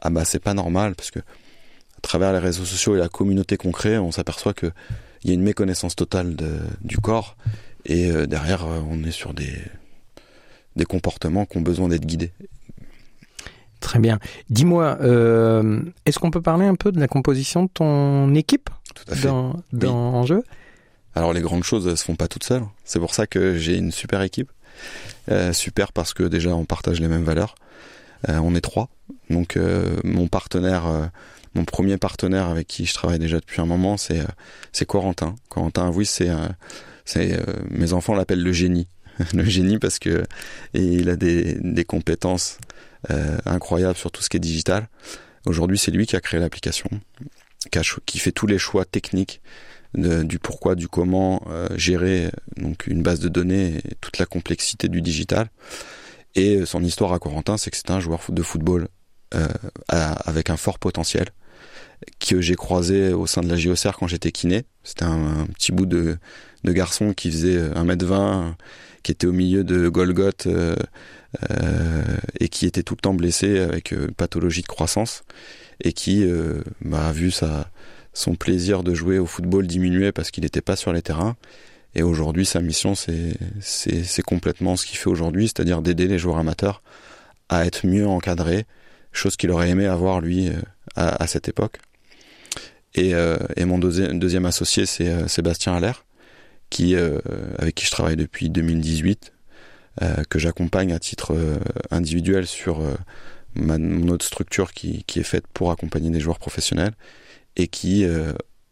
ah 0.00 0.10
bah 0.10 0.24
c'est 0.24 0.38
pas 0.38 0.54
normal 0.54 0.94
parce 0.94 1.10
que 1.10 1.20
travers 2.02 2.32
les 2.32 2.38
réseaux 2.38 2.64
sociaux 2.64 2.96
et 2.96 2.98
la 2.98 3.08
communauté 3.08 3.56
qu'on 3.56 3.70
crée, 3.70 3.96
on 3.96 4.10
s'aperçoit 4.10 4.54
qu'il 4.54 4.72
y 5.24 5.30
a 5.30 5.34
une 5.34 5.42
méconnaissance 5.42 5.94
totale 5.94 6.34
de, 6.34 6.58
du 6.82 6.98
corps 6.98 7.36
et 7.84 8.10
euh, 8.10 8.26
derrière, 8.26 8.66
on 8.66 9.04
est 9.04 9.12
sur 9.12 9.34
des, 9.34 9.52
des 10.76 10.84
comportements 10.84 11.46
qui 11.46 11.58
ont 11.58 11.62
besoin 11.62 11.88
d'être 11.88 12.04
guidés. 12.04 12.32
Très 13.80 13.98
bien. 13.98 14.18
Dis-moi, 14.50 14.98
euh, 15.00 15.80
est-ce 16.06 16.18
qu'on 16.18 16.30
peut 16.30 16.42
parler 16.42 16.66
un 16.66 16.76
peu 16.76 16.92
de 16.92 17.00
la 17.00 17.08
composition 17.08 17.64
de 17.64 17.70
ton 17.72 18.34
équipe? 18.34 18.70
Tout 18.94 19.10
à 19.10 19.16
fait. 19.16 19.28
dans, 19.28 19.56
dans 19.72 20.10
oui. 20.10 20.16
en 20.16 20.26
jeu 20.26 20.42
Alors 21.14 21.32
les 21.32 21.40
grandes 21.40 21.64
choses, 21.64 21.86
elles 21.86 21.96
se 21.96 22.04
font 22.04 22.16
pas 22.16 22.28
toutes 22.28 22.44
seules. 22.44 22.64
C'est 22.84 23.00
pour 23.00 23.14
ça 23.14 23.26
que 23.26 23.56
j'ai 23.56 23.76
une 23.76 23.92
super 23.92 24.22
équipe. 24.22 24.50
Euh, 25.30 25.52
super 25.52 25.92
parce 25.92 26.14
que 26.14 26.24
déjà 26.24 26.50
on 26.50 26.64
partage 26.64 27.00
les 27.00 27.08
mêmes 27.08 27.24
valeurs. 27.24 27.54
Euh, 28.28 28.38
on 28.38 28.54
est 28.54 28.60
trois. 28.60 28.88
Donc 29.30 29.56
euh, 29.56 29.96
mon 30.04 30.28
partenaire 30.28 31.10
mon 31.54 31.64
premier 31.64 31.98
partenaire 31.98 32.46
avec 32.46 32.66
qui 32.66 32.86
je 32.86 32.94
travaille 32.94 33.18
déjà 33.18 33.38
depuis 33.38 33.60
un 33.60 33.66
moment, 33.66 33.96
c'est 33.96 34.22
c'est 34.72 34.86
Corentin. 34.86 35.34
Corentin, 35.48 35.90
oui, 35.90 36.06
c'est 36.06 36.30
c'est 37.04 37.38
mes 37.70 37.92
enfants 37.92 38.14
l'appellent 38.14 38.42
le 38.42 38.52
génie, 38.52 38.88
le 39.34 39.44
génie 39.44 39.78
parce 39.78 39.98
que 39.98 40.24
et 40.72 40.82
il 40.82 41.10
a 41.10 41.16
des 41.16 41.58
des 41.60 41.84
compétences 41.84 42.58
incroyables 43.44 43.98
sur 43.98 44.10
tout 44.10 44.22
ce 44.22 44.30
qui 44.30 44.38
est 44.38 44.40
digital. 44.40 44.88
Aujourd'hui, 45.44 45.76
c'est 45.76 45.90
lui 45.90 46.06
qui 46.06 46.16
a 46.16 46.20
créé 46.20 46.40
l'application, 46.40 46.88
qui, 48.06 48.18
fait 48.18 48.32
tous 48.32 48.46
les 48.46 48.58
choix 48.58 48.84
techniques 48.84 49.40
du 49.94 50.38
pourquoi, 50.38 50.74
du 50.74 50.88
comment 50.88 51.42
euh, 51.50 51.68
gérer 51.76 52.30
donc 52.56 52.86
une 52.86 53.02
base 53.02 53.20
de 53.20 53.28
données 53.28 53.76
et 53.76 53.94
toute 54.00 54.18
la 54.18 54.24
complexité 54.24 54.88
du 54.88 55.02
digital. 55.02 55.50
Et 56.34 56.64
son 56.64 56.82
histoire 56.82 57.12
à 57.12 57.18
Corentin, 57.18 57.58
c'est 57.58 57.70
que 57.70 57.76
c'est 57.76 57.90
un 57.90 58.00
joueur 58.00 58.20
de 58.30 58.42
football 58.42 58.88
euh, 59.34 59.46
avec 59.88 60.48
un 60.48 60.56
fort 60.56 60.78
potentiel 60.78 61.26
que 62.18 62.40
j'ai 62.40 62.54
croisé 62.54 63.12
au 63.12 63.26
sein 63.26 63.42
de 63.42 63.48
la 63.48 63.56
JOCR 63.56 63.96
quand 63.98 64.06
j'étais 64.06 64.32
kiné. 64.32 64.64
C'était 64.82 65.04
un, 65.04 65.46
petit 65.54 65.72
bout 65.72 65.86
de, 65.86 66.18
garçon 66.64 67.12
qui 67.12 67.30
faisait 67.30 67.68
1m20, 67.70 68.54
qui 69.02 69.12
était 69.12 69.26
au 69.26 69.32
milieu 69.32 69.64
de 69.64 69.88
Golgoth 69.88 70.46
euh, 70.46 70.76
euh, 71.50 72.02
et 72.40 72.48
qui 72.48 72.66
était 72.66 72.82
tout 72.82 72.94
le 72.94 73.00
temps 73.00 73.14
blessé 73.14 73.60
avec 73.60 73.92
euh, 73.92 74.08
pathologie 74.16 74.62
de 74.62 74.66
croissance 74.66 75.24
et 75.82 75.92
qui 75.92 76.24
bah, 76.80 77.08
a 77.08 77.12
vu 77.12 77.32
son 78.12 78.34
plaisir 78.34 78.82
de 78.82 78.94
jouer 78.94 79.18
au 79.18 79.26
football 79.26 79.66
diminuer 79.66 80.12
parce 80.12 80.30
qu'il 80.30 80.44
n'était 80.44 80.60
pas 80.60 80.76
sur 80.76 80.92
les 80.92 81.02
terrains. 81.02 81.36
Et 81.94 82.02
aujourd'hui, 82.02 82.46
sa 82.46 82.60
mission, 82.60 82.94
c'est 82.94 84.22
complètement 84.24 84.76
ce 84.76 84.86
qu'il 84.86 84.96
fait 84.96 85.10
aujourd'hui, 85.10 85.48
c'est-à-dire 85.48 85.82
d'aider 85.82 86.06
les 86.06 86.18
joueurs 86.18 86.38
amateurs 86.38 86.82
à 87.48 87.66
être 87.66 87.86
mieux 87.86 88.06
encadrés, 88.06 88.64
chose 89.12 89.36
qu'il 89.36 89.50
aurait 89.50 89.68
aimé 89.68 89.86
avoir 89.86 90.20
lui 90.20 90.50
à, 90.96 91.22
à 91.22 91.26
cette 91.26 91.48
époque. 91.48 91.78
Et, 92.94 93.14
euh, 93.14 93.38
mon 93.58 93.78
deuxième, 93.78 94.46
associé, 94.46 94.86
c'est 94.86 95.08
euh, 95.08 95.26
Sébastien 95.28 95.74
Allaire, 95.74 96.04
euh, 96.80 97.20
avec 97.58 97.74
qui 97.74 97.86
je 97.86 97.90
travaille 97.90 98.16
depuis 98.16 98.50
2018, 98.50 99.32
euh, 100.02 100.22
que 100.28 100.38
j'accompagne 100.38 100.92
à 100.92 100.98
titre 100.98 101.34
euh, 101.34 101.58
individuel 101.90 102.46
sur 102.46 102.80
euh, 102.80 102.94
ma, 103.54 103.78
mon 103.78 104.08
autre 104.08 104.24
structure 104.24 104.72
qui, 104.72 105.04
qui, 105.04 105.20
est 105.20 105.24
faite 105.24 105.46
pour 105.52 105.70
accompagner 105.70 106.10
des 106.10 106.20
joueurs 106.20 106.38
professionnels 106.38 106.92
et 107.56 107.68
qui, 107.68 108.06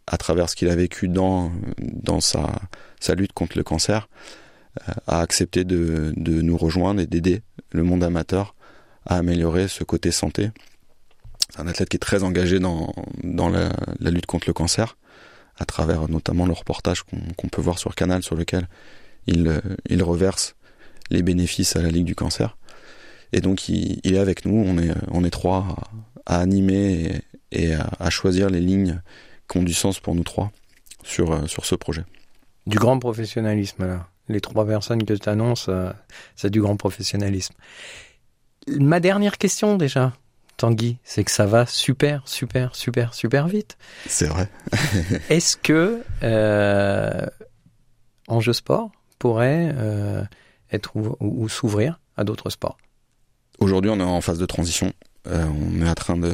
à 0.07 0.16
travers 0.16 0.49
ce 0.49 0.57
qu'il 0.57 0.69
a 0.69 0.77
vécu 0.77 1.09
dans, 1.09 1.53
dans 1.79 2.21
sa, 2.21 2.51
sa 2.99 3.14
lutte 3.14 3.33
contre 3.33 3.59
le 3.59 3.64
cancer, 3.64 4.09
a 5.07 5.21
accepté 5.21 5.64
de, 5.64 6.12
de 6.16 6.40
nous 6.40 6.57
rejoindre 6.57 7.01
et 7.01 7.07
d'aider 7.07 7.43
le 7.73 7.83
monde 7.83 8.03
amateur 8.03 8.55
à 9.05 9.16
améliorer 9.16 9.69
ce 9.69 9.85
côté 9.85 10.11
santé 10.11 10.51
c'est 11.51 11.61
un 11.61 11.66
athlète 11.66 11.88
qui 11.88 11.97
est 11.97 12.01
très 12.01 12.23
engagé 12.23 12.59
dans, 12.59 12.95
dans 13.25 13.49
la, 13.49 13.71
la, 13.99 14.11
lutte 14.11 14.27
contre 14.27 14.49
le 14.49 14.53
cancer, 14.53 14.97
à 15.59 15.64
travers 15.64 16.09
notamment 16.09 16.47
le 16.47 16.53
reportage 16.53 17.03
qu'on 17.03 17.19
qu 17.37 17.49
peut 17.49 17.61
voir 17.61 17.79
sur 17.79 17.95
Canal, 17.95 18.23
sur 18.23 18.37
lequel 18.37 18.69
il, 19.27 19.61
il 19.88 20.03
reverse 20.03 20.55
les 21.11 21.23
bénéfices 21.23 21.77
à 21.77 21.83
la 21.83 21.90
Ligue 21.90 22.07
du 22.07 22.14
cancer. 22.14 22.57
Et 23.33 23.40
donc 23.40 23.69
il, 23.69 24.01
il 24.05 24.14
est 24.14 24.19
avec 24.19 24.45
nous, 24.45 24.64
on 24.66 24.79
est, 24.79 24.93
on 25.11 25.25
est 25.25 25.31
trois 25.31 25.66
à, 26.27 26.37
à 26.37 26.40
animer 26.40 27.23
et, 27.53 27.64
et 27.64 27.75
à, 27.75 27.90
à, 27.99 28.11
choisir 28.11 28.51
les 28.51 28.61
lignes 28.61 29.01
qui 29.49 29.59
ont 29.59 29.62
du 29.62 29.75
sens 29.75 30.01
pour 30.01 30.14
nous 30.14 30.25
trois 30.25 30.51
sur, 31.05 31.49
sur 31.49 31.64
ce 31.64 31.75
projet. 31.75 32.05
Du 32.66 32.79
grand 32.79 32.99
professionnalisme 32.99 33.87
là. 33.87 34.07
Les 34.29 34.40
trois 34.40 34.64
personnes 34.64 35.05
que 35.05 35.12
tu 35.12 35.29
annonces, 35.29 35.69
c'est 36.37 36.51
du 36.51 36.61
grand 36.61 36.77
professionnalisme. 36.77 37.55
Ma 38.69 39.01
dernière 39.01 39.38
question 39.38 39.77
déjà, 39.77 40.12
Tanguy, 40.61 40.99
c'est 41.05 41.25
que 41.25 41.31
ça 41.31 41.47
va 41.47 41.64
super, 41.64 42.23
super, 42.27 42.77
super, 42.77 43.14
super 43.14 43.49
vite. 43.49 43.79
C'est 44.07 44.27
vrai. 44.27 44.47
Est-ce 45.31 45.57
que 45.57 46.03
euh, 46.23 47.27
Enjeu 48.29 48.53
Sport 48.53 48.90
pourrait 49.19 49.73
euh, 49.75 50.23
être 50.71 50.95
ou, 50.97 51.16
ou 51.21 51.49
s'ouvrir 51.49 51.99
à 52.19 52.25
d'autres 52.25 52.51
sports? 52.51 52.77
Aujourd'hui, 53.61 53.90
on 53.90 54.01
est 54.01 54.03
en 54.03 54.20
phase 54.20 54.38
de 54.38 54.46
transition. 54.46 54.92
Euh, 55.27 55.44
on 55.44 55.85
est 55.85 55.88
en 55.88 55.94
train 55.94 56.16
de 56.16 56.33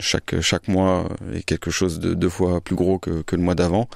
chaque 0.00 0.40
chaque 0.40 0.66
mois 0.66 1.08
est 1.32 1.44
quelque 1.44 1.70
chose 1.70 2.00
de 2.00 2.12
deux 2.12 2.28
fois 2.28 2.60
plus 2.60 2.74
gros 2.74 2.98
que, 2.98 3.22
que 3.22 3.36
le 3.36 3.42
mois 3.42 3.54
d'avant. 3.54 3.88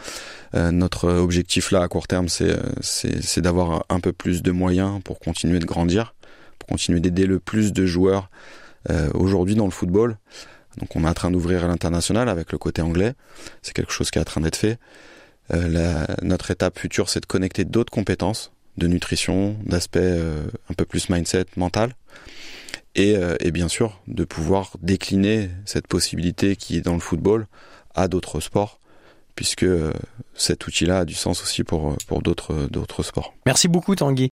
Euh, 0.55 0.71
notre 0.71 1.11
objectif 1.11 1.73
là 1.73 1.83
à 1.83 1.89
court 1.89 2.07
terme, 2.07 2.29
c'est 2.29 2.57
c'est 2.81 3.41
d'avoir 3.41 3.85
un 3.89 3.99
peu 3.99 4.13
plus 4.13 4.43
de 4.43 4.53
moyens 4.53 5.01
pour 5.03 5.19
continuer 5.19 5.59
de 5.59 5.65
grandir, 5.65 6.15
pour 6.61 6.69
continuer 6.69 7.01
d'aider 7.01 7.27
le 7.27 7.41
plus 7.41 7.73
de 7.73 7.87
joueurs 7.87 8.31
euh, 8.91 9.09
aujourd'hui 9.15 9.57
dans 9.57 9.65
le 9.65 9.73
football. 9.73 10.17
Donc 10.79 10.95
on 10.95 11.05
est 11.05 11.09
en 11.09 11.15
train 11.15 11.31
d'ouvrir 11.31 11.65
à 11.65 11.69
l'international 11.69 12.29
avec 12.29 12.53
le 12.53 12.59
côté 12.59 12.83
anglais. 12.83 13.15
C'est 13.63 13.75
quelque 13.75 13.93
chose 13.93 14.11
qui 14.11 14.19
est 14.19 14.23
en 14.23 14.27
train 14.27 14.41
d'être 14.41 14.57
fait. 14.57 14.79
Euh, 15.53 15.69
la, 15.69 16.07
notre 16.23 16.51
étape 16.51 16.79
future, 16.79 17.09
c'est 17.09 17.21
de 17.21 17.27
connecter 17.27 17.65
d'autres 17.65 17.93
compétences 17.93 18.53
de 18.77 18.87
nutrition, 18.87 19.57
d'aspect 19.65 20.01
euh, 20.03 20.47
un 20.71 20.75
peu 20.75 20.85
plus 20.85 21.09
mindset, 21.09 21.47
mental. 21.57 21.95
Et, 22.95 23.17
euh, 23.17 23.37
et, 23.41 23.51
bien 23.51 23.69
sûr, 23.69 24.01
de 24.07 24.25
pouvoir 24.25 24.77
décliner 24.81 25.51
cette 25.65 25.89
possibilité 25.89 26.55
qui 26.55 26.77
est 26.77 26.81
dans 26.81 26.95
le 26.95 27.01
football 27.01 27.47
à 27.95 28.07
d'autres 28.07 28.41
sports, 28.41 28.79
puisque 29.35 29.65
euh, 29.65 29.93
cet 30.35 30.67
outil-là 30.67 31.01
a 31.01 31.05
du 31.05 31.15
sens 31.15 31.43
aussi 31.43 31.65
pour, 31.65 31.97
pour 32.07 32.23
d'autres 32.23 33.03
sports. 33.03 33.35
Merci 33.47 33.67
beaucoup 33.67 33.97
Tanguy. 33.97 34.31